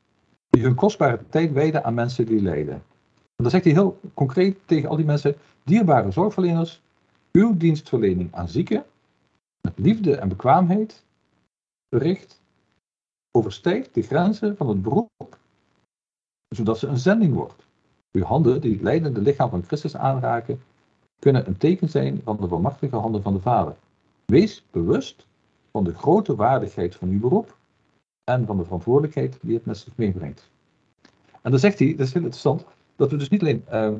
die 0.50 0.62
hun 0.62 0.74
kostbare 0.74 1.20
tijd 1.28 1.52
wijden 1.52 1.84
aan 1.84 1.94
mensen 1.94 2.26
die 2.26 2.42
lijden. 2.42 2.74
En 2.74 2.82
dan 3.36 3.50
zegt 3.50 3.64
hij 3.64 3.72
heel 3.72 4.00
concreet 4.14 4.58
tegen 4.64 4.88
al 4.88 4.96
die 4.96 5.04
mensen, 5.04 5.36
dierbare 5.64 6.10
zorgverleners, 6.10 6.82
uw 7.32 7.56
dienstverlening 7.56 8.34
aan 8.34 8.48
zieken 8.48 8.84
met 9.60 9.78
liefde 9.78 10.16
en 10.16 10.28
bekwaamheid 10.28 11.04
verricht 11.88 12.40
overstijgt 13.30 13.94
de 13.94 14.02
grenzen 14.02 14.56
van 14.56 14.68
het 14.68 14.82
beroep, 14.82 15.38
zodat 16.48 16.78
ze 16.78 16.86
een 16.86 16.98
zending 16.98 17.34
wordt. 17.34 17.66
Uw 18.12 18.22
handen, 18.22 18.60
die 18.60 18.72
het 18.72 18.82
leidende 18.82 19.20
lichaam 19.20 19.50
van 19.50 19.64
Christus 19.66 19.96
aanraken, 19.96 20.60
kunnen 21.18 21.46
een 21.46 21.56
teken 21.56 21.88
zijn 21.88 22.20
van 22.24 22.36
de 22.40 22.48
volmachtige 22.48 22.96
handen 22.96 23.22
van 23.22 23.34
de 23.34 23.40
Vader. 23.40 23.74
Wees 24.24 24.64
bewust 24.70 25.26
van 25.70 25.84
de 25.84 25.94
grote 25.94 26.34
waardigheid 26.34 26.94
van 26.94 27.08
uw 27.08 27.20
beroep 27.20 27.56
en 28.24 28.46
van 28.46 28.56
de 28.56 28.64
verantwoordelijkheid 28.64 29.38
die 29.42 29.54
het 29.54 29.64
met 29.64 29.78
zich 29.78 29.92
meebrengt. 29.96 30.50
En 31.42 31.50
dan 31.50 31.60
zegt 31.60 31.78
hij, 31.78 31.94
dat 31.96 32.06
is 32.06 32.12
heel 32.12 32.22
interessant, 32.22 32.64
dat 32.96 33.10
we 33.10 33.16
dus 33.16 33.28
niet 33.28 33.40
alleen 33.40 33.64
uh, 33.72 33.90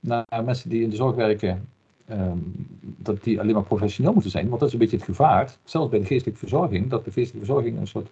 naar 0.00 0.44
mensen 0.44 0.70
die 0.70 0.82
in 0.82 0.90
de 0.90 0.96
zorg 0.96 1.14
werken, 1.14 1.68
ehm, 2.04 2.38
dat 2.80 3.22
die 3.22 3.40
alleen 3.40 3.54
maar 3.54 3.62
professioneel 3.62 4.12
moeten 4.12 4.30
zijn, 4.30 4.48
want 4.48 4.60
dat 4.60 4.68
is 4.68 4.74
een 4.74 4.80
beetje 4.80 4.96
het 4.96 5.06
gevaar, 5.06 5.56
zelfs 5.64 5.90
bij 5.90 5.98
de 5.98 6.06
geestelijke 6.06 6.40
verzorging, 6.40 6.90
dat 6.90 7.04
de 7.04 7.12
geestelijke 7.12 7.46
verzorging 7.46 7.78
een 7.78 7.86
soort, 7.86 8.10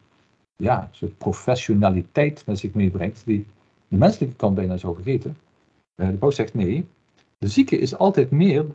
ja, 0.56 0.88
soort 0.92 1.18
professionaliteit 1.18 2.46
met 2.46 2.58
zich 2.58 2.74
meebrengt, 2.74 3.22
die 3.24 3.46
de 3.94 4.00
menselijke 4.00 4.36
kant 4.36 4.54
bijna 4.54 4.76
zou 4.76 4.94
vergeten. 4.94 5.36
Uh, 5.96 6.08
de 6.08 6.16
paus 6.16 6.34
zegt 6.34 6.54
nee, 6.54 6.86
de 7.38 7.48
zieke 7.48 7.78
is 7.78 7.96
altijd 7.96 8.30
meer 8.30 8.66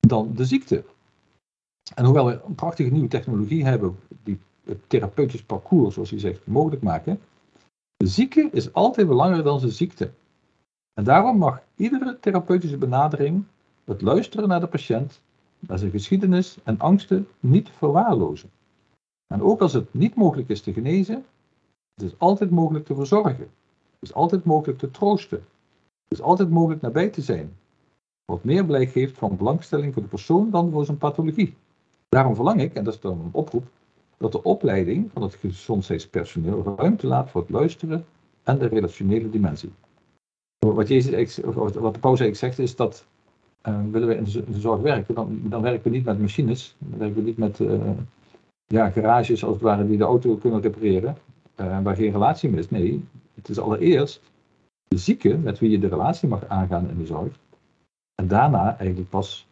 dan 0.00 0.32
de 0.34 0.44
ziekte. 0.44 0.84
En 1.94 2.04
hoewel 2.04 2.26
we 2.26 2.40
een 2.46 2.54
prachtige 2.54 2.90
nieuwe 2.90 3.08
technologie 3.08 3.64
hebben 3.64 3.96
die 4.22 4.38
het 4.64 4.78
therapeutisch 4.86 5.42
parcours, 5.42 5.94
zoals 5.94 6.10
hij 6.10 6.18
zegt, 6.18 6.46
mogelijk 6.46 6.82
maken, 6.82 7.20
de 7.96 8.06
zieke 8.06 8.48
is 8.52 8.72
altijd 8.72 9.06
belangrijker 9.06 9.50
dan 9.50 9.60
zijn 9.60 9.72
ziekte. 9.72 10.10
En 10.94 11.04
daarom 11.04 11.38
mag 11.38 11.62
iedere 11.76 12.18
therapeutische 12.20 12.78
benadering 12.78 13.44
het 13.84 14.02
luisteren 14.02 14.48
naar 14.48 14.60
de 14.60 14.66
patiënt, 14.66 15.20
naar 15.58 15.78
zijn 15.78 15.90
geschiedenis 15.90 16.58
en 16.64 16.78
angsten 16.78 17.28
niet 17.40 17.70
verwaarlozen. 17.70 18.50
En 19.26 19.42
ook 19.42 19.60
als 19.60 19.72
het 19.72 19.94
niet 19.94 20.14
mogelijk 20.14 20.48
is 20.48 20.60
te 20.60 20.72
genezen, 20.72 21.24
het 21.94 22.04
is 22.04 22.18
altijd 22.18 22.50
mogelijk 22.50 22.84
te 22.84 22.94
verzorgen. 22.94 23.48
Is 24.04 24.14
altijd 24.14 24.44
mogelijk 24.44 24.78
te 24.78 24.90
troosten. 24.90 25.38
Het 26.08 26.18
is 26.18 26.20
altijd 26.20 26.50
mogelijk 26.50 26.80
nabij 26.80 27.08
te 27.08 27.22
zijn. 27.22 27.56
Wat 28.24 28.44
meer 28.44 28.64
blijk 28.64 28.90
geeft 28.90 29.18
van 29.18 29.36
belangstelling 29.36 29.92
voor 29.92 30.02
de 30.02 30.08
persoon 30.08 30.50
dan 30.50 30.70
voor 30.70 30.84
zijn 30.84 30.98
pathologie. 30.98 31.54
Daarom 32.08 32.34
verlang 32.34 32.60
ik, 32.60 32.74
en 32.74 32.84
dat 32.84 32.94
is 32.94 33.00
dan 33.00 33.20
een 33.20 33.28
oproep, 33.32 33.64
dat 34.16 34.32
de 34.32 34.42
opleiding 34.42 35.10
van 35.12 35.22
het 35.22 35.34
gezondheidspersoneel 35.34 36.74
ruimte 36.76 37.06
laat 37.06 37.30
voor 37.30 37.40
het 37.40 37.50
luisteren 37.50 38.04
en 38.42 38.58
de 38.58 38.66
relationele 38.66 39.30
dimensie. 39.30 39.72
Wat, 40.58 41.74
wat 41.74 41.94
de 41.94 42.00
paus 42.00 42.20
eigenlijk 42.20 42.36
zegt 42.36 42.58
is 42.58 42.76
dat 42.76 43.06
uh, 43.68 43.80
willen 43.90 44.08
we 44.08 44.16
in 44.16 44.24
de 44.24 44.60
zorg 44.60 44.80
werken, 44.80 45.14
dan, 45.14 45.40
dan 45.42 45.62
werken 45.62 45.82
we 45.82 45.96
niet 45.96 46.04
met 46.04 46.20
machines, 46.20 46.76
dan 46.78 46.98
werken 46.98 47.16
we 47.16 47.22
niet 47.22 47.36
met 47.36 47.58
uh, 47.58 47.90
ja, 48.66 48.90
garages 48.90 49.44
als 49.44 49.54
het 49.54 49.62
ware 49.62 49.86
die 49.86 49.98
de 49.98 50.04
auto 50.04 50.36
kunnen 50.36 50.60
repareren, 50.60 51.16
uh, 51.60 51.82
waar 51.82 51.96
geen 51.96 52.12
relatie 52.12 52.50
meer 52.50 52.58
is. 52.58 52.70
Nee, 52.70 53.04
het 53.46 53.56
is 53.56 53.62
allereerst 53.62 54.20
de 54.88 54.98
zieke 54.98 55.36
met 55.36 55.58
wie 55.58 55.70
je 55.70 55.78
de 55.78 55.88
relatie 55.88 56.28
mag 56.28 56.48
aangaan 56.48 56.90
in 56.90 56.98
de 56.98 57.06
zorg. 57.06 57.32
En 58.14 58.28
daarna 58.28 58.78
eigenlijk 58.78 59.10
pas 59.10 59.46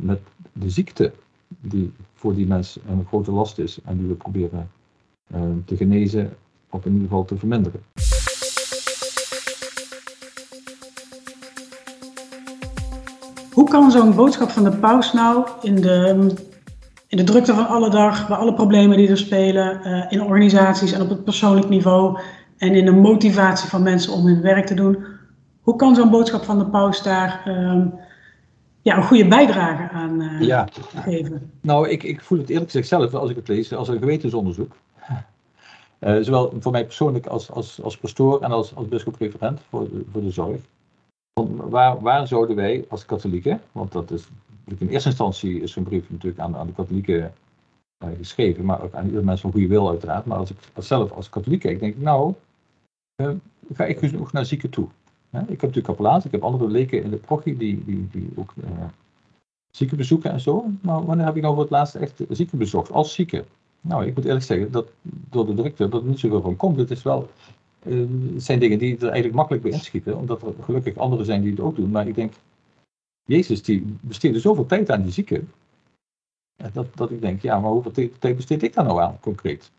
met 0.00 0.20
de 0.52 0.70
ziekte 0.70 1.12
die 1.48 1.92
voor 2.14 2.34
die 2.34 2.46
mens 2.46 2.78
een 2.88 3.04
grote 3.06 3.30
last 3.30 3.58
is 3.58 3.78
en 3.84 3.98
die 3.98 4.08
we 4.08 4.14
proberen 4.14 4.70
te 5.64 5.76
genezen 5.76 6.36
of 6.70 6.84
in 6.84 6.92
ieder 6.92 7.08
geval 7.08 7.24
te 7.24 7.36
verminderen. 7.36 7.80
Hoe 13.52 13.68
kan 13.68 13.90
zo'n 13.90 14.14
boodschap 14.14 14.50
van 14.50 14.64
de 14.64 14.76
paus 14.76 15.12
nou 15.12 15.48
in 15.62 15.74
de, 15.74 16.26
in 17.08 17.16
de 17.16 17.24
drukte 17.24 17.54
van 17.54 17.68
alle 17.68 17.90
dag, 17.90 18.28
bij 18.28 18.36
alle 18.36 18.54
problemen 18.54 18.96
die 18.96 19.08
er 19.08 19.18
spelen, 19.18 19.80
uh, 19.84 20.04
in 20.08 20.22
organisaties 20.22 20.92
en 20.92 21.02
op 21.02 21.08
het 21.08 21.24
persoonlijk 21.24 21.68
niveau 21.68 22.18
en 22.62 22.74
in 22.74 22.84
de 22.84 22.92
motivatie 22.92 23.68
van 23.68 23.82
mensen 23.82 24.12
om 24.12 24.26
hun 24.26 24.40
werk 24.40 24.66
te 24.66 24.74
doen, 24.74 25.04
hoe 25.60 25.76
kan 25.76 25.94
zo'n 25.94 26.10
boodschap 26.10 26.44
van 26.44 26.58
de 26.58 26.66
paus 26.66 27.02
daar 27.02 27.42
uh, 27.46 27.84
ja, 28.82 28.96
een 28.96 29.02
goede 29.02 29.28
bijdrage 29.28 29.94
aan 29.94 30.20
uh, 30.20 30.40
ja. 30.40 30.68
geven? 30.94 31.50
Nou, 31.60 31.88
ik, 31.88 32.02
ik 32.02 32.20
voel 32.20 32.38
het 32.38 32.48
eerlijk 32.48 32.70
gezegd 32.70 32.88
zelf, 32.88 33.14
als 33.14 33.30
ik 33.30 33.36
het 33.36 33.48
lees, 33.48 33.72
als 33.72 33.88
een 33.88 33.98
gewetensonderzoek. 33.98 34.76
Uh, 36.00 36.16
zowel 36.20 36.54
voor 36.60 36.72
mij 36.72 36.84
persoonlijk 36.84 37.26
als, 37.26 37.50
als, 37.50 37.82
als 37.82 37.96
pastoor 37.96 38.40
en 38.40 38.52
als, 38.52 38.74
als 38.74 38.88
bischop-referent 38.88 39.60
voor, 39.68 39.88
voor 40.12 40.22
de 40.22 40.30
zorg. 40.30 40.60
Waar, 41.56 42.00
waar 42.00 42.26
zouden 42.26 42.56
wij 42.56 42.84
als 42.88 43.04
katholieken, 43.04 43.60
want 43.72 43.92
dat 43.92 44.10
is 44.10 44.28
in 44.78 44.88
eerste 44.88 45.08
instantie 45.08 45.60
is 45.60 45.72
zo'n 45.72 45.82
brief 45.82 46.10
natuurlijk 46.10 46.42
aan, 46.42 46.56
aan 46.56 46.66
de 46.66 46.72
katholieken 46.72 47.32
uh, 48.04 48.08
geschreven, 48.18 48.64
maar 48.64 48.82
ook 48.82 48.94
aan 48.94 49.06
ieder 49.06 49.24
mens 49.24 49.40
van 49.40 49.52
goede 49.52 49.66
wil 49.66 49.88
uiteraard. 49.88 50.26
Maar 50.26 50.38
als 50.38 50.50
ik 50.50 50.56
als 50.74 50.86
zelf 50.86 51.12
als 51.12 51.28
katholiek 51.28 51.60
kijk, 51.60 51.80
denk 51.80 51.94
ik 51.94 52.02
nou, 52.02 52.34
ga 53.72 53.84
ik 53.84 53.98
genoeg 53.98 54.32
naar 54.32 54.46
zieken 54.46 54.70
toe. 54.70 54.88
ik 55.30 55.48
heb 55.48 55.48
natuurlijk 55.48 55.86
kapelaan, 55.86 56.22
ik 56.24 56.30
heb 56.30 56.42
andere 56.42 56.68
leken 56.68 57.02
in 57.02 57.10
de 57.10 57.16
prochie 57.16 57.56
die, 57.56 57.84
die, 57.84 58.08
die 58.10 58.30
ook 58.36 58.52
uh, 58.64 58.70
zieken 59.70 59.96
bezoeken 59.96 60.30
en 60.30 60.40
zo. 60.40 60.64
Maar 60.80 61.04
wanneer 61.04 61.26
heb 61.26 61.36
ik 61.36 61.42
nou 61.42 61.54
voor 61.54 61.62
het 61.62 61.72
laatst 61.72 61.94
echt 61.94 62.22
zieken 62.28 62.58
bezocht, 62.58 62.90
als 62.90 63.14
zieke? 63.14 63.44
Nou, 63.80 64.06
ik 64.06 64.14
moet 64.14 64.24
eerlijk 64.24 64.44
zeggen 64.44 64.72
dat 64.72 64.88
door 65.04 65.46
de 65.46 65.54
drukte 65.54 65.88
dat 65.88 66.04
niet 66.04 66.18
zoveel 66.18 66.40
van 66.40 66.56
komt. 66.56 66.76
Het 66.76 66.90
is 66.90 67.02
wel 67.02 67.28
uh, 67.86 68.08
zijn 68.36 68.58
dingen 68.58 68.78
die 68.78 68.96
er 68.96 69.02
eigenlijk 69.02 69.34
makkelijk 69.34 69.62
bij 69.62 69.72
inschieten, 69.72 70.16
omdat 70.16 70.42
er 70.42 70.54
gelukkig 70.60 70.96
anderen 70.96 71.26
zijn 71.26 71.42
die 71.42 71.50
het 71.50 71.60
ook 71.60 71.76
doen. 71.76 71.90
Maar 71.90 72.08
ik 72.08 72.14
denk, 72.14 72.32
Jezus 73.24 73.62
die 73.62 73.96
besteedde 74.00 74.40
zoveel 74.40 74.66
tijd 74.66 74.90
aan 74.90 75.02
die 75.02 75.12
zieken, 75.12 75.50
dat, 76.72 76.86
dat 76.94 77.10
ik 77.10 77.20
denk, 77.20 77.42
ja, 77.42 77.60
maar 77.60 77.70
hoeveel 77.70 78.10
tijd 78.18 78.36
besteed 78.36 78.62
ik 78.62 78.74
daar 78.74 78.84
nou 78.84 79.00
aan, 79.00 79.20
concreet? 79.20 79.70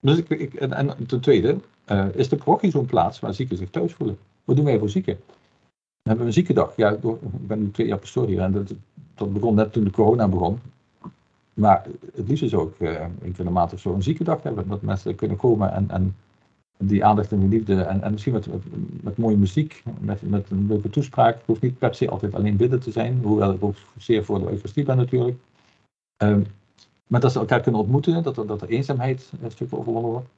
Dus 0.00 0.18
ik, 0.18 0.28
ik 0.28 0.54
en, 0.54 1.06
ten 1.06 1.20
tweede, 1.20 1.58
uh, 1.86 2.06
is 2.14 2.28
de 2.28 2.36
parochie 2.36 2.70
zo'n 2.70 2.86
plaats 2.86 3.20
waar 3.20 3.34
zieken 3.34 3.56
zich 3.56 3.70
thuis 3.70 3.92
voelen? 3.92 4.18
Wat 4.44 4.56
doen 4.56 4.64
wij 4.64 4.78
voor 4.78 4.88
zieken? 4.88 5.16
Dan 5.16 5.32
hebben 6.02 6.20
we 6.20 6.26
een 6.26 6.32
ziekendag. 6.32 6.76
Ja, 6.76 6.90
door, 6.90 7.18
ik 7.22 7.46
ben 7.46 7.62
nu 7.62 7.70
twee 7.70 7.86
jaar 7.86 7.98
pastoor 7.98 8.26
hier 8.26 8.40
en 8.40 8.52
dat, 9.14 9.32
begon 9.32 9.54
net 9.54 9.72
toen 9.72 9.84
de 9.84 9.90
corona 9.90 10.28
begon. 10.28 10.60
Maar 11.54 11.86
het 12.14 12.28
liefst 12.28 12.42
is 12.42 12.54
ook 12.54 12.74
uh, 12.78 12.88
één 13.00 13.18
keer 13.18 13.38
in 13.38 13.44
de 13.44 13.50
maand 13.50 13.72
of 13.72 13.80
zo 13.80 13.94
een 13.94 14.02
ziekendag 14.02 14.42
hebben, 14.42 14.68
dat 14.68 14.82
mensen 14.82 15.14
kunnen 15.14 15.36
komen 15.36 15.72
en, 15.72 15.90
en 15.90 16.16
die 16.78 17.04
aandacht 17.04 17.32
en 17.32 17.40
die 17.40 17.48
liefde 17.48 17.82
en, 17.82 18.02
en 18.02 18.12
misschien 18.12 18.32
met, 18.32 18.46
met, 19.02 19.16
mooie 19.16 19.36
muziek, 19.36 19.82
met, 20.00 20.22
een 20.22 20.66
leuke 20.66 20.90
toespraak. 20.90 21.34
Het 21.34 21.46
hoeft 21.46 21.62
niet 21.62 21.78
per 21.78 21.94
se 21.94 22.10
altijd 22.10 22.34
alleen 22.34 22.56
bidden 22.56 22.80
te 22.80 22.90
zijn, 22.90 23.20
hoewel 23.22 23.52
ik 23.52 23.64
ook 23.64 23.76
zeer 23.96 24.24
voor 24.24 24.38
de 24.38 24.48
Eucharistie 24.48 24.84
ben 24.84 24.96
natuurlijk. 24.96 25.36
Um, 26.22 26.46
maar 27.06 27.20
dat 27.20 27.32
ze 27.32 27.38
elkaar 27.38 27.60
kunnen 27.60 27.80
ontmoeten, 27.80 28.22
dat 28.22 28.34
dat 28.34 28.62
er 28.62 28.68
eenzaamheid 28.68 29.32
een 29.42 29.50
stuk 29.50 29.74
overwonnen 29.74 30.10
wordt. 30.10 30.28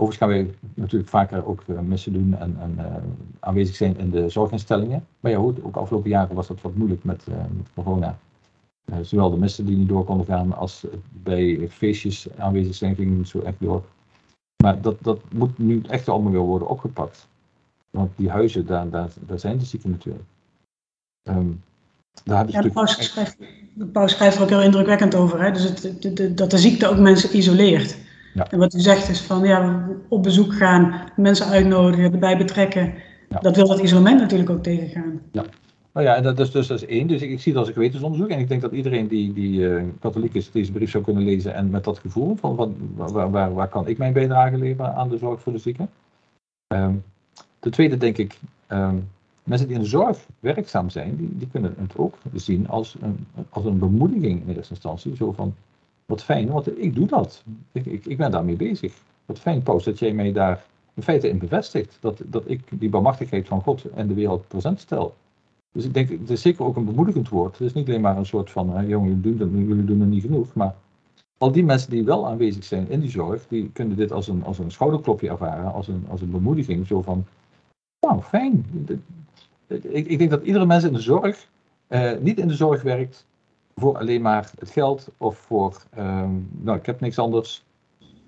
Overigens 0.00 0.16
gaan 0.16 0.28
wij 0.28 0.54
natuurlijk 0.74 1.10
vaker 1.10 1.46
ook 1.46 1.62
uh, 1.66 1.80
missen 1.80 2.12
doen 2.12 2.36
en, 2.38 2.56
en 2.60 2.74
uh, 2.78 2.84
aanwezig 3.40 3.76
zijn 3.76 3.98
in 3.98 4.10
de 4.10 4.28
zorginstellingen. 4.28 5.06
Maar 5.20 5.30
ja, 5.30 5.38
goed, 5.38 5.64
ook 5.64 5.76
afgelopen 5.76 6.10
jaren 6.10 6.34
was 6.34 6.46
dat 6.46 6.60
wat 6.60 6.74
moeilijk 6.74 7.04
met, 7.04 7.26
uh, 7.28 7.34
met 7.34 7.66
corona. 7.74 8.18
zowel 9.02 9.30
de 9.30 9.36
missen 9.36 9.66
die 9.66 9.76
niet 9.76 9.88
door 9.88 10.04
konden 10.04 10.26
gaan 10.26 10.56
als 10.56 10.86
bij 11.22 11.68
feestjes 11.70 12.28
aanwezig 12.38 12.74
zijn, 12.74 12.94
ging 12.94 13.16
niet 13.16 13.28
zo 13.28 13.40
echt 13.40 13.56
door. 13.58 13.84
Maar 14.62 14.80
dat, 14.80 14.96
dat 15.00 15.20
moet 15.32 15.58
nu 15.58 15.82
echt 15.88 16.08
allemaal 16.08 16.32
weer 16.32 16.40
worden 16.40 16.68
opgepakt. 16.68 17.28
Want 17.90 18.10
die 18.16 18.30
huizen, 18.30 18.66
daar, 18.66 18.90
daar, 18.90 19.10
daar 19.26 19.38
zijn 19.38 19.58
de 19.58 19.64
zieken 19.64 19.90
natuurlijk. 19.90 20.24
Um, 21.22 21.62
daar 22.24 22.50
ja, 22.50 22.60
de, 22.60 22.70
paus 22.70 23.04
schrijft, 23.04 23.36
de 23.74 23.86
paus 23.86 24.12
schrijft 24.12 24.36
er 24.36 24.42
ook 24.42 24.48
heel 24.48 24.62
indrukwekkend 24.62 25.14
over. 25.14 25.42
Hè? 25.42 25.52
Dus 25.52 25.62
het, 25.62 26.02
de, 26.02 26.12
de, 26.12 26.34
dat 26.34 26.50
de 26.50 26.58
ziekte 26.58 26.88
ook 26.88 26.98
mensen 26.98 27.36
isoleert. 27.36 28.08
Ja. 28.34 28.50
En 28.50 28.58
wat 28.58 28.74
u 28.74 28.80
zegt 28.80 29.08
is 29.08 29.20
van 29.20 29.44
ja, 29.44 29.88
op 30.08 30.22
bezoek 30.22 30.54
gaan, 30.54 31.10
mensen 31.16 31.46
uitnodigen, 31.46 32.12
erbij 32.12 32.36
betrekken. 32.36 32.94
Ja. 33.28 33.38
Dat 33.38 33.56
wil 33.56 33.68
dat 33.68 33.78
isolement 33.78 34.20
natuurlijk 34.20 34.50
ook 34.50 34.62
tegengaan. 34.62 35.20
Ja, 35.32 35.44
Nou 35.92 36.06
ja, 36.06 36.20
dat 36.20 36.38
is 36.38 36.50
dus 36.50 36.66
dat 36.66 36.82
is 36.82 36.88
één. 36.88 37.06
Dus 37.06 37.22
ik, 37.22 37.30
ik 37.30 37.40
zie 37.40 37.52
het 37.52 37.60
als 37.60 37.68
een 37.68 37.74
gewetensonderzoek. 37.74 38.28
En 38.28 38.38
ik 38.38 38.48
denk 38.48 38.60
dat 38.60 38.72
iedereen 38.72 39.08
die, 39.08 39.32
die 39.32 39.60
uh, 39.60 39.82
katholiek 40.00 40.34
is, 40.34 40.50
deze 40.50 40.72
brief 40.72 40.90
zou 40.90 41.04
kunnen 41.04 41.24
lezen. 41.24 41.54
En 41.54 41.70
met 41.70 41.84
dat 41.84 41.98
gevoel 41.98 42.36
van, 42.36 42.56
van 42.56 42.76
waar, 42.94 43.30
waar, 43.30 43.54
waar 43.54 43.68
kan 43.68 43.88
ik 43.88 43.98
mijn 43.98 44.12
bijdrage 44.12 44.56
leveren 44.56 44.94
aan 44.94 45.08
de 45.08 45.18
zorg 45.18 45.40
voor 45.40 45.52
de 45.52 45.58
zieken. 45.58 45.88
Um, 46.74 47.02
ten 47.58 47.70
tweede 47.70 47.96
denk 47.96 48.16
ik, 48.18 48.38
um, 48.68 49.08
mensen 49.44 49.66
die 49.66 49.76
in 49.76 49.82
de 49.82 49.88
zorg 49.88 50.18
werkzaam 50.40 50.90
zijn, 50.90 51.16
die, 51.16 51.28
die 51.32 51.48
kunnen 51.52 51.74
het 51.78 51.96
ook 51.96 52.14
zien 52.34 52.68
als 52.68 52.96
een, 53.00 53.26
als 53.48 53.64
een 53.64 53.78
bemoediging 53.78 54.40
in 54.46 54.56
eerste 54.56 54.74
instantie. 54.74 55.16
Zo 55.16 55.32
van, 55.32 55.54
wat 56.10 56.24
fijn, 56.24 56.48
want 56.48 56.82
ik 56.82 56.94
doe 56.94 57.06
dat. 57.06 57.44
Ik, 57.72 57.86
ik, 57.86 58.06
ik 58.06 58.16
ben 58.16 58.30
daarmee 58.30 58.56
bezig. 58.56 58.94
Wat 59.26 59.38
fijn, 59.38 59.62
Paus, 59.62 59.84
dat 59.84 59.98
jij 59.98 60.12
mij 60.12 60.32
daar 60.32 60.64
in 60.94 61.02
feite 61.02 61.28
in 61.28 61.38
bevestigt. 61.38 61.98
Dat, 62.00 62.22
dat 62.26 62.42
ik 62.46 62.60
die 62.70 62.88
barmachtigheid 62.88 63.48
van 63.48 63.62
God 63.62 63.84
en 63.84 64.08
de 64.08 64.14
wereld 64.14 64.48
present 64.48 64.80
stel. 64.80 65.14
Dus 65.72 65.84
ik 65.84 65.94
denk, 65.94 66.08
het 66.08 66.30
is 66.30 66.42
zeker 66.42 66.64
ook 66.64 66.76
een 66.76 66.84
bemoedigend 66.84 67.28
woord. 67.28 67.58
Het 67.58 67.66
is 67.66 67.72
niet 67.72 67.88
alleen 67.88 68.00
maar 68.00 68.16
een 68.16 68.26
soort 68.26 68.50
van, 68.50 68.70
hè, 68.70 68.82
jongen, 68.82 69.20
jullie 69.20 69.36
doen, 69.36 69.66
jullie 69.66 69.84
doen 69.84 70.08
niet 70.08 70.22
genoeg. 70.22 70.54
Maar 70.54 70.74
al 71.38 71.52
die 71.52 71.64
mensen 71.64 71.90
die 71.90 72.04
wel 72.04 72.26
aanwezig 72.26 72.64
zijn 72.64 72.88
in 72.88 73.00
die 73.00 73.10
zorg, 73.10 73.46
die 73.48 73.70
kunnen 73.72 73.96
dit 73.96 74.12
als 74.12 74.28
een, 74.28 74.44
als 74.44 74.58
een 74.58 74.70
schouderklopje 74.70 75.28
ervaren, 75.28 75.72
als 75.72 75.88
een, 75.88 76.04
als 76.08 76.20
een 76.20 76.30
bemoediging. 76.30 76.86
Zo 76.86 77.02
van, 77.02 77.26
nou 78.00 78.22
fijn. 78.22 78.66
Ik, 79.66 80.06
ik 80.06 80.18
denk 80.18 80.30
dat 80.30 80.42
iedere 80.42 80.66
mens 80.66 80.84
in 80.84 80.92
de 80.92 81.00
zorg, 81.00 81.48
eh, 81.86 82.12
niet 82.20 82.38
in 82.38 82.48
de 82.48 82.54
zorg 82.54 82.82
werkt 82.82 83.26
voor 83.80 83.98
alleen 83.98 84.22
maar 84.22 84.50
het 84.58 84.70
geld 84.70 85.08
of 85.16 85.38
voor, 85.38 85.82
ehm, 85.90 86.30
nou 86.50 86.78
ik 86.78 86.86
heb 86.86 87.00
niks 87.00 87.18
anders. 87.18 87.62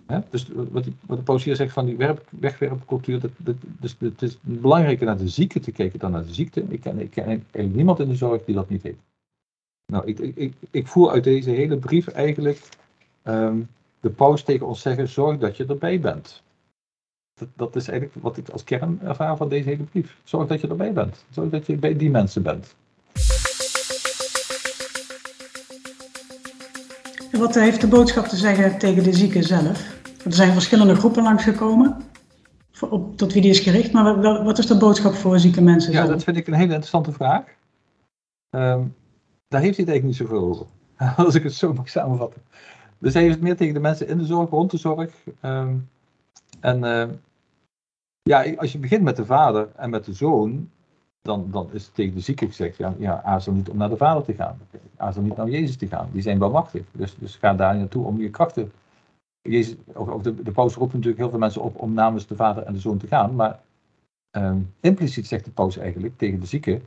Hè? 0.07 0.21
Dus 0.31 0.49
wat, 0.71 0.87
wat 1.07 1.19
de 1.19 1.25
paus 1.25 1.45
hier 1.45 1.57
zegt 1.57 1.73
van 1.73 1.87
die 1.87 1.97
werp, 1.97 2.29
wegwerpcultuur, 2.31 3.21
dat, 3.21 3.31
dat, 3.37 3.55
dus 3.81 3.97
het 3.99 4.23
is 4.23 4.39
belangrijker 4.41 5.07
naar 5.07 5.17
de 5.17 5.29
zieke 5.29 5.61
te 5.61 5.73
kijken 5.73 5.99
dan 5.99 6.11
naar 6.11 6.27
de 6.27 6.35
ziekte. 6.35 6.65
Ik 6.69 6.81
ken, 6.81 6.99
ik 6.99 7.17
eigenlijk 7.17 7.75
niemand 7.75 8.01
in 8.01 8.09
de 8.09 8.15
zorg 8.15 8.45
die 8.45 8.55
dat 8.55 8.69
niet 8.69 8.83
heeft. 8.83 9.01
Nou, 9.87 10.07
ik, 10.07 10.19
ik, 10.19 10.55
ik 10.71 10.87
voel 10.87 11.11
uit 11.11 11.25
deze 11.25 11.51
hele 11.51 11.77
brief 11.77 12.09
eigenlijk 12.09 12.69
um, 13.25 13.69
de 14.01 14.11
paus 14.11 14.43
tegen 14.43 14.67
ons 14.67 14.81
zeggen, 14.81 15.09
zorg 15.09 15.39
dat 15.39 15.57
je 15.57 15.67
erbij 15.67 16.01
bent. 16.01 16.43
Dat, 17.35 17.49
dat, 17.57 17.77
is 17.77 17.89
eigenlijk 17.89 18.23
wat 18.23 18.37
ik 18.37 18.49
als 18.49 18.65
kern 18.65 19.01
ervaar 19.01 19.37
van 19.37 19.49
deze 19.49 19.69
hele 19.69 19.83
brief. 19.83 20.21
Zorg 20.25 20.49
dat 20.49 20.61
je 20.61 20.69
erbij 20.69 20.93
bent. 20.93 21.25
Zorg 21.31 21.51
dat 21.51 21.67
je 21.67 21.77
bij 21.77 21.97
die 21.97 22.11
mensen 22.11 22.43
bent. 22.43 22.75
En 27.33 27.39
wat 27.39 27.55
heeft 27.55 27.81
de 27.81 27.89
boodschap 27.89 28.25
te 28.25 28.37
zeggen 28.37 28.79
tegen 28.79 29.03
de 29.03 29.13
zieken 29.13 29.43
zelf? 29.43 30.01
Er 30.25 30.33
zijn 30.33 30.53
verschillende 30.53 30.95
groepen 30.95 31.23
langsgekomen, 31.23 31.97
op, 32.81 33.17
tot 33.17 33.33
wie 33.33 33.43
die 33.43 33.51
is 33.51 33.61
gericht. 33.61 33.93
Maar 33.93 34.21
wat, 34.21 34.43
wat 34.43 34.59
is 34.59 34.67
de 34.67 34.77
boodschap 34.77 35.15
voor 35.15 35.39
zieke 35.39 35.63
mensen? 35.63 35.93
Ja, 35.93 36.07
dat 36.07 36.25
vind 36.25 36.37
ik 36.37 36.47
een 36.47 36.55
hele 36.55 36.67
interessante 36.67 37.13
vraag. 37.13 37.45
Um, 38.51 38.95
daar 39.49 39.61
heeft 39.61 39.77
hij 39.77 39.85
het 39.85 39.95
eigenlijk 39.95 40.05
niet 40.05 40.17
zoveel 40.17 40.49
over. 40.49 40.67
Als 41.25 41.35
ik 41.35 41.43
het 41.43 41.55
zo 41.55 41.73
mag 41.73 41.89
samenvatten. 41.89 42.43
Dus 42.99 43.13
hij 43.13 43.23
heeft 43.23 43.35
het 43.35 43.43
meer 43.43 43.57
tegen 43.57 43.75
de 43.75 43.81
mensen 43.81 44.09
in 44.09 44.19
de 44.19 44.27
zorg, 44.27 44.51
rond 44.51 44.71
de 44.71 44.77
zorg. 44.77 45.11
Um, 45.43 45.89
en 46.61 46.85
uh, 46.85 47.09
ja, 48.23 48.55
als 48.57 48.73
je 48.73 48.79
begint 48.79 49.03
met 49.03 49.17
de 49.17 49.25
vader 49.25 49.69
en 49.77 49.91
met 49.91 50.05
de 50.05 50.13
zoon, 50.13 50.71
dan, 51.23 51.49
dan 51.51 51.69
is 51.73 51.85
het 51.85 51.95
tegen 51.95 52.15
de 52.15 52.21
zieke 52.21 52.47
gezegd, 52.47 52.77
ja, 52.77 52.95
ja, 52.99 53.23
aarzel 53.23 53.53
niet 53.53 53.69
om 53.69 53.77
naar 53.77 53.89
de 53.89 53.97
vader 53.97 54.25
te 54.25 54.35
gaan. 54.35 54.59
Aarzel 54.97 55.23
niet 55.23 55.37
naar 55.37 55.49
Jezus 55.49 55.77
te 55.77 55.87
gaan. 55.87 56.09
Die 56.13 56.23
zijn 56.23 56.39
wel 56.39 56.51
machtig. 56.51 56.83
Dus, 56.93 57.17
dus 57.19 57.37
ga 57.37 57.55
daar 57.55 57.77
naartoe 57.77 58.07
om 58.07 58.21
je 58.21 58.31
krachten. 58.31 58.73
Jezus, 59.41 59.77
de, 60.23 60.43
de 60.43 60.53
paus 60.53 60.75
roept 60.75 60.93
natuurlijk 60.93 61.21
heel 61.21 61.31
veel 61.31 61.39
mensen 61.39 61.63
op 61.63 61.81
om 61.81 61.93
namens 61.93 62.27
de 62.27 62.37
vader 62.37 62.63
en 62.63 62.73
de 62.73 62.79
zoon 62.79 62.99
te 62.99 63.07
gaan. 63.07 63.35
Maar 63.35 63.61
um, 64.31 64.73
impliciet 64.81 65.27
zegt 65.27 65.45
de 65.45 65.51
paus 65.51 65.77
eigenlijk 65.77 66.19
tegen 66.19 66.41
de 66.41 66.47
zieke, 66.47 66.81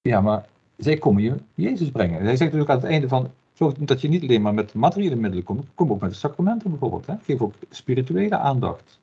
ja, 0.00 0.20
maar 0.20 0.46
zij 0.76 0.96
komen 0.96 1.22
je 1.22 1.36
Jezus 1.54 1.90
brengen. 1.90 2.20
Hij 2.20 2.36
zegt 2.36 2.52
natuurlijk 2.52 2.70
aan 2.70 2.76
het 2.76 2.86
einde 2.86 3.08
van, 3.08 3.30
zorg 3.52 3.74
dat 3.74 4.00
je 4.00 4.08
niet 4.08 4.22
alleen 4.22 4.42
maar 4.42 4.54
met 4.54 4.74
materiële 4.74 5.16
middelen 5.16 5.44
komt, 5.44 5.66
kom 5.74 5.90
ook 5.90 6.00
met 6.00 6.10
de 6.10 6.16
sacramenten 6.16 6.70
bijvoorbeeld. 6.70 7.06
Hè? 7.06 7.14
Geef 7.22 7.40
ook 7.40 7.54
spirituele 7.70 8.36
aandacht. 8.36 8.98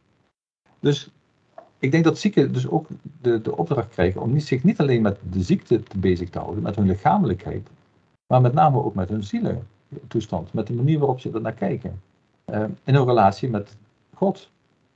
Dus 0.79 1.09
ik 1.85 1.91
denk 1.91 2.03
dat 2.03 2.19
zieken 2.19 2.53
dus 2.53 2.67
ook 2.67 2.87
de, 3.21 3.41
de 3.41 3.57
opdracht 3.57 3.89
krijgen 3.89 4.21
om 4.21 4.39
zich 4.39 4.63
niet 4.63 4.79
alleen 4.79 5.01
met 5.01 5.17
de 5.31 5.41
ziekte 5.41 5.83
te 5.83 5.97
bezig 5.97 6.29
te 6.29 6.39
houden, 6.39 6.63
met 6.63 6.75
hun 6.75 6.85
lichamelijkheid, 6.85 7.67
maar 8.27 8.41
met 8.41 8.53
name 8.53 8.83
ook 8.83 8.95
met 8.95 9.09
hun 9.09 9.23
zielentoestand, 9.23 10.53
met 10.53 10.67
de 10.67 10.73
manier 10.73 10.99
waarop 10.99 11.19
ze 11.19 11.31
er 11.31 11.41
naar 11.41 11.53
kijken. 11.53 12.01
Uh, 12.45 12.63
in 12.83 12.95
een 12.95 13.05
relatie 13.05 13.49
met 13.49 13.75
God, 14.13 14.49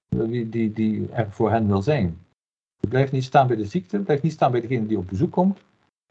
die, 0.09 0.49
die, 0.49 0.73
die 0.73 1.09
er 1.11 1.27
voor 1.31 1.51
hen 1.51 1.67
wil 1.67 1.81
zijn. 1.81 2.17
Blijf 2.89 3.11
niet 3.11 3.23
staan 3.23 3.47
bij 3.47 3.55
de 3.55 3.65
ziekte, 3.65 3.99
blijf 3.99 4.21
niet 4.21 4.31
staan 4.31 4.51
bij 4.51 4.61
degene 4.61 4.87
die 4.87 4.97
op 4.97 5.07
bezoek 5.07 5.31
komt. 5.31 5.59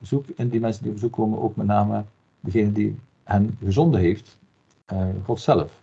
Zoek 0.01 0.25
in 0.37 0.49
die 0.49 0.61
mensen 0.61 0.83
die 0.83 0.91
op 0.91 0.97
bezoek 0.97 1.13
komen 1.13 1.39
ook 1.39 1.57
met 1.57 1.67
name 1.67 2.05
degene 2.41 2.73
die 2.73 2.99
hen 3.25 3.57
gezonden 3.65 4.01
heeft, 4.01 4.39
uh, 4.93 5.09
God 5.25 5.41
zelf. 5.41 5.81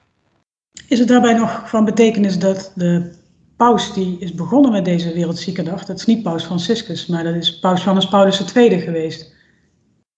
Is 0.88 1.00
het 1.00 1.08
daarbij 1.08 1.34
nog 1.34 1.70
van 1.70 1.86
betekenis 1.86 2.40
dat 2.40 2.72
de 2.76 3.14
paus 3.56 3.94
die 3.94 4.20
is 4.20 4.34
begonnen 4.34 4.72
met 4.72 4.86
deze 4.86 5.14
Wereldziekendag, 5.14 5.86
dat 5.86 5.98
is 5.98 6.06
niet 6.06 6.24
paus 6.24 6.44
Franciscus, 6.44 7.08
maar 7.08 7.24
dat 7.24 7.36
is 7.36 7.60
paus 7.60 7.80
Johannes 7.80 8.08
Paulus 8.08 8.54
II 8.56 8.80
geweest. 8.80 9.34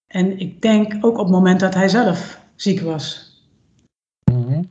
En 0.08 0.39
ik 0.39 0.62
denk 0.62 0.93
ook 1.06 1.17
op 1.17 1.26
het 1.26 1.34
moment 1.34 1.60
dat 1.60 1.73
hij 1.73 1.89
zelf 1.89 2.41
ziek 2.56 2.82
was. 2.82 3.32
Mhm. 4.32 4.63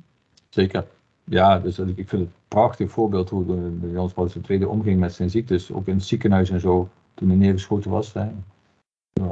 Zeker. 0.48 0.86
Ja, 1.24 1.58
dus 1.58 1.78
ik 1.78 1.94
vind 1.94 2.10
het 2.10 2.20
een 2.20 2.32
prachtig 2.48 2.90
voorbeeld 2.90 3.30
hoe 3.30 3.44
Johannes 3.80 4.12
Paulus 4.12 4.36
II 4.48 4.64
omging 4.64 5.00
met 5.00 5.12
zijn 5.12 5.30
ziektes. 5.30 5.72
Ook 5.72 5.86
in 5.86 5.94
het 5.94 6.04
ziekenhuis 6.04 6.50
en 6.50 6.60
zo, 6.60 6.88
toen 7.14 7.28
hij 7.28 7.36
neergeschoten 7.36 7.90
was. 7.90 8.12
Hè. 8.12 8.28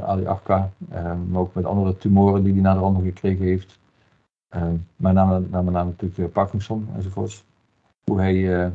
Ali 0.05 0.25
Afka, 0.25 0.71
eh, 0.89 1.03
maar 1.03 1.41
ook 1.41 1.53
met 1.53 1.65
andere 1.65 1.97
tumoren 1.97 2.43
die 2.43 2.53
hij 2.53 2.61
na 2.61 2.73
de 2.73 2.79
rand 2.79 3.03
gekregen 3.03 3.45
heeft. 3.45 3.79
Uh, 4.55 4.63
maar 4.95 5.13
name, 5.13 5.43
name 5.49 5.71
natuurlijk 5.71 6.33
Parkinson 6.33 6.87
enzovoorts. 6.95 7.43
Hoe 8.03 8.19
hij 8.19 8.63
eh, 8.63 8.71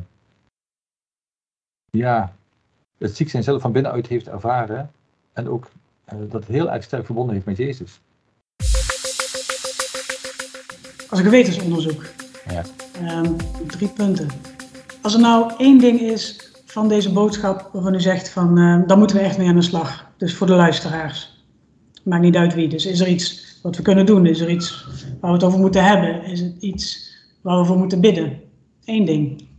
ja, 1.91 2.35
het 2.97 3.15
ziek 3.15 3.29
zijn 3.29 3.43
zelf 3.43 3.61
van 3.61 3.71
binnenuit 3.71 4.07
heeft 4.07 4.27
ervaren. 4.27 4.91
En 5.33 5.49
ook 5.49 5.71
uh, 6.13 6.19
dat 6.31 6.45
heel 6.45 6.71
erg 6.71 6.83
sterk 6.83 7.05
verbonden 7.05 7.33
heeft 7.33 7.45
met 7.45 7.57
Jezus. 7.57 7.99
Als 11.09 11.19
een 11.19 11.25
gewetensonderzoek. 11.25 12.05
Ja. 12.47 12.63
Um, 13.19 13.35
drie 13.67 13.89
punten. 13.89 14.27
Als 15.01 15.13
er 15.13 15.19
nou 15.19 15.53
één 15.57 15.77
ding 15.77 15.99
is 15.99 16.51
van 16.65 16.87
deze 16.87 17.11
boodschap 17.11 17.69
waarvan 17.73 17.93
u 17.93 18.01
zegt 18.01 18.29
van 18.29 18.59
uh, 18.59 18.87
dan 18.87 18.97
moeten 18.97 19.17
we 19.17 19.23
echt 19.23 19.37
mee 19.37 19.47
aan 19.47 19.55
de 19.55 19.61
slag. 19.61 20.11
Dus 20.17 20.35
voor 20.35 20.47
de 20.47 20.53
luisteraars. 20.53 21.45
Maakt 22.03 22.21
niet 22.21 22.35
uit 22.35 22.53
wie. 22.53 22.67
Dus 22.67 22.85
is 22.85 22.99
er 22.99 23.07
iets 23.07 23.59
wat 23.61 23.75
we 23.75 23.81
kunnen 23.81 24.05
doen? 24.05 24.25
Is 24.25 24.39
er 24.39 24.49
iets 24.49 24.87
waar 25.19 25.31
we 25.31 25.37
het 25.37 25.45
over 25.45 25.59
moeten 25.59 25.83
hebben? 25.83 26.23
Is 26.23 26.39
het 26.39 26.55
iets 26.59 27.15
waar 27.41 27.59
we 27.59 27.65
voor 27.65 27.77
moeten 27.77 28.01
bidden? 28.01 28.41
Eén 28.85 29.05
ding. 29.05 29.49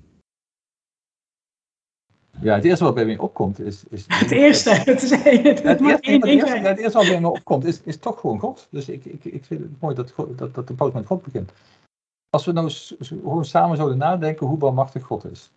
Ja, 2.42 2.54
het 2.54 2.64
eerste 2.64 2.84
wat 2.84 2.94
bij 2.94 3.04
mij 3.04 3.18
opkomt 3.18 3.60
is... 3.60 3.84
is 3.88 4.04
het 4.08 4.30
eerste, 4.30 4.70
het, 4.70 5.02
is, 5.02 5.10
het, 5.10 5.22
het, 5.62 5.80
eerste, 5.80 6.10
het, 6.10 6.24
eerste, 6.24 6.58
het 6.58 6.78
eerste 6.78 6.98
wat 6.98 7.06
bij 7.06 7.20
me 7.20 7.28
opkomt 7.28 7.64
is, 7.64 7.82
is 7.82 7.96
toch 7.96 8.20
gewoon 8.20 8.38
God. 8.38 8.66
Dus 8.70 8.88
ik, 8.88 9.04
ik, 9.04 9.24
ik 9.24 9.44
vind 9.44 9.60
het 9.60 9.80
mooi 9.80 9.94
dat, 9.94 10.14
dat, 10.36 10.54
dat 10.54 10.66
de 10.66 10.74
poot 10.74 10.92
met 10.92 11.06
God 11.06 11.22
begint. 11.22 11.52
Als 12.30 12.44
we 12.44 12.52
nou 12.52 12.70
gewoon 12.70 13.44
samen 13.44 13.76
zouden 13.76 13.98
nadenken 13.98 14.46
hoe 14.46 14.58
barmachtig 14.58 15.02
God 15.02 15.24
is. 15.24 15.50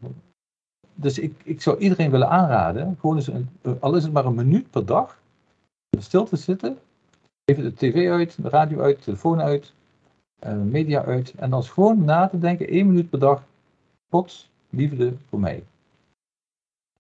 Dus 0.93 1.19
ik, 1.19 1.34
ik 1.43 1.62
zou 1.62 1.78
iedereen 1.78 2.12
willen 2.12 2.30
aanraden, 2.30 2.98
gewoon 3.00 3.15
eens 3.15 3.28
een, 3.28 3.50
al 3.80 3.95
is 3.95 4.04
het 4.04 4.13
maar 4.13 4.26
een 4.26 4.36
minuut 4.36 4.69
per 4.69 4.86
dag, 4.86 5.19
stil 6.00 6.26
te 6.26 6.36
zitten, 6.36 6.78
even 7.45 7.63
de 7.63 7.74
tv 7.74 8.10
uit, 8.10 8.41
de 8.41 8.50
radio 8.50 8.82
uit, 8.82 8.98
de 8.98 9.04
telefoon 9.04 9.41
uit, 9.41 9.74
uh, 10.45 10.54
media 10.54 11.04
uit, 11.04 11.34
en 11.36 11.50
dan 11.50 11.63
gewoon 11.63 12.04
na 12.04 12.28
te 12.28 12.39
denken, 12.39 12.67
één 12.67 12.88
minuut 12.88 13.10
per 13.10 13.19
dag, 13.19 13.43
God, 14.10 14.50
liefde 14.69 15.13
voor 15.30 15.39
mij. 15.39 15.63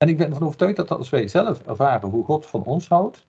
En 0.05 0.11
ik 0.11 0.17
ben 0.17 0.27
ervan 0.27 0.43
overtuigd 0.43 0.75
dat 0.75 0.91
als 0.91 1.09
wij 1.09 1.27
zelf 1.27 1.61
ervaren 1.67 2.09
hoe 2.09 2.23
God 2.23 2.45
van 2.45 2.63
ons 2.63 2.87
houdt, 2.87 3.25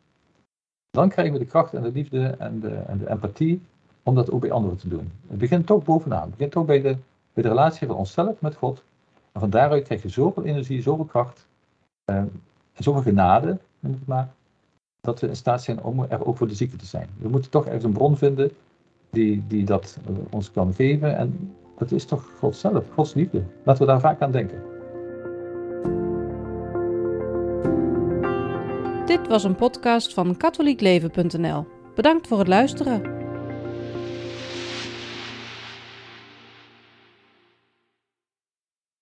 dan 0.90 1.08
krijgen 1.08 1.32
we 1.32 1.38
de 1.38 1.44
kracht 1.44 1.74
en 1.74 1.82
de 1.82 1.90
liefde 1.90 2.26
en 2.26 2.60
de, 2.60 2.74
en 2.74 2.98
de 2.98 3.10
empathie 3.10 3.60
om 4.02 4.14
dat 4.14 4.30
ook 4.30 4.40
bij 4.40 4.50
anderen 4.50 4.78
te 4.78 4.88
doen. 4.88 5.12
Het 5.26 5.38
begint 5.38 5.66
toch 5.66 5.84
bovenaan. 5.84 6.22
Het 6.22 6.30
begint 6.30 6.56
ook 6.56 6.66
bij 6.66 6.80
de, 6.80 6.96
bij 7.32 7.42
de 7.42 7.48
relatie 7.48 7.86
van 7.86 7.96
onszelf 7.96 8.40
met 8.40 8.54
God. 8.54 8.82
En 9.32 9.40
van 9.40 9.50
daaruit 9.50 9.84
krijg 9.84 10.02
je 10.02 10.08
zoveel 10.08 10.44
energie, 10.44 10.82
zoveel 10.82 11.04
kracht 11.04 11.46
eh, 12.04 12.16
en 12.16 12.42
zoveel 12.74 13.02
genade, 13.02 13.58
maar, 14.04 14.28
dat 15.00 15.20
we 15.20 15.28
in 15.28 15.36
staat 15.36 15.62
zijn 15.62 15.82
om 15.82 16.04
er 16.08 16.26
ook 16.26 16.36
voor 16.36 16.48
de 16.48 16.54
zieke 16.54 16.76
te 16.76 16.86
zijn. 16.86 17.08
We 17.18 17.28
moeten 17.28 17.50
toch 17.50 17.64
ergens 17.64 17.84
een 17.84 17.92
bron 17.92 18.16
vinden 18.16 18.50
die, 19.10 19.44
die 19.46 19.64
dat 19.64 19.98
uh, 20.10 20.16
ons 20.30 20.50
kan 20.50 20.74
geven. 20.74 21.16
En 21.16 21.54
dat 21.78 21.90
is 21.90 22.04
toch 22.04 22.30
God 22.38 22.56
zelf, 22.56 22.84
Gods 22.94 23.14
liefde. 23.14 23.42
Laten 23.62 23.86
we 23.86 23.92
daar 23.92 24.00
vaak 24.00 24.20
aan 24.20 24.32
denken. 24.32 24.75
Dit 29.16 29.28
was 29.28 29.44
een 29.44 29.54
podcast 29.54 30.14
van 30.14 30.36
katholiekleven.nl. 30.36 31.66
Bedankt 31.94 32.26
voor 32.26 32.38
het 32.38 32.48
luisteren. 32.48 33.15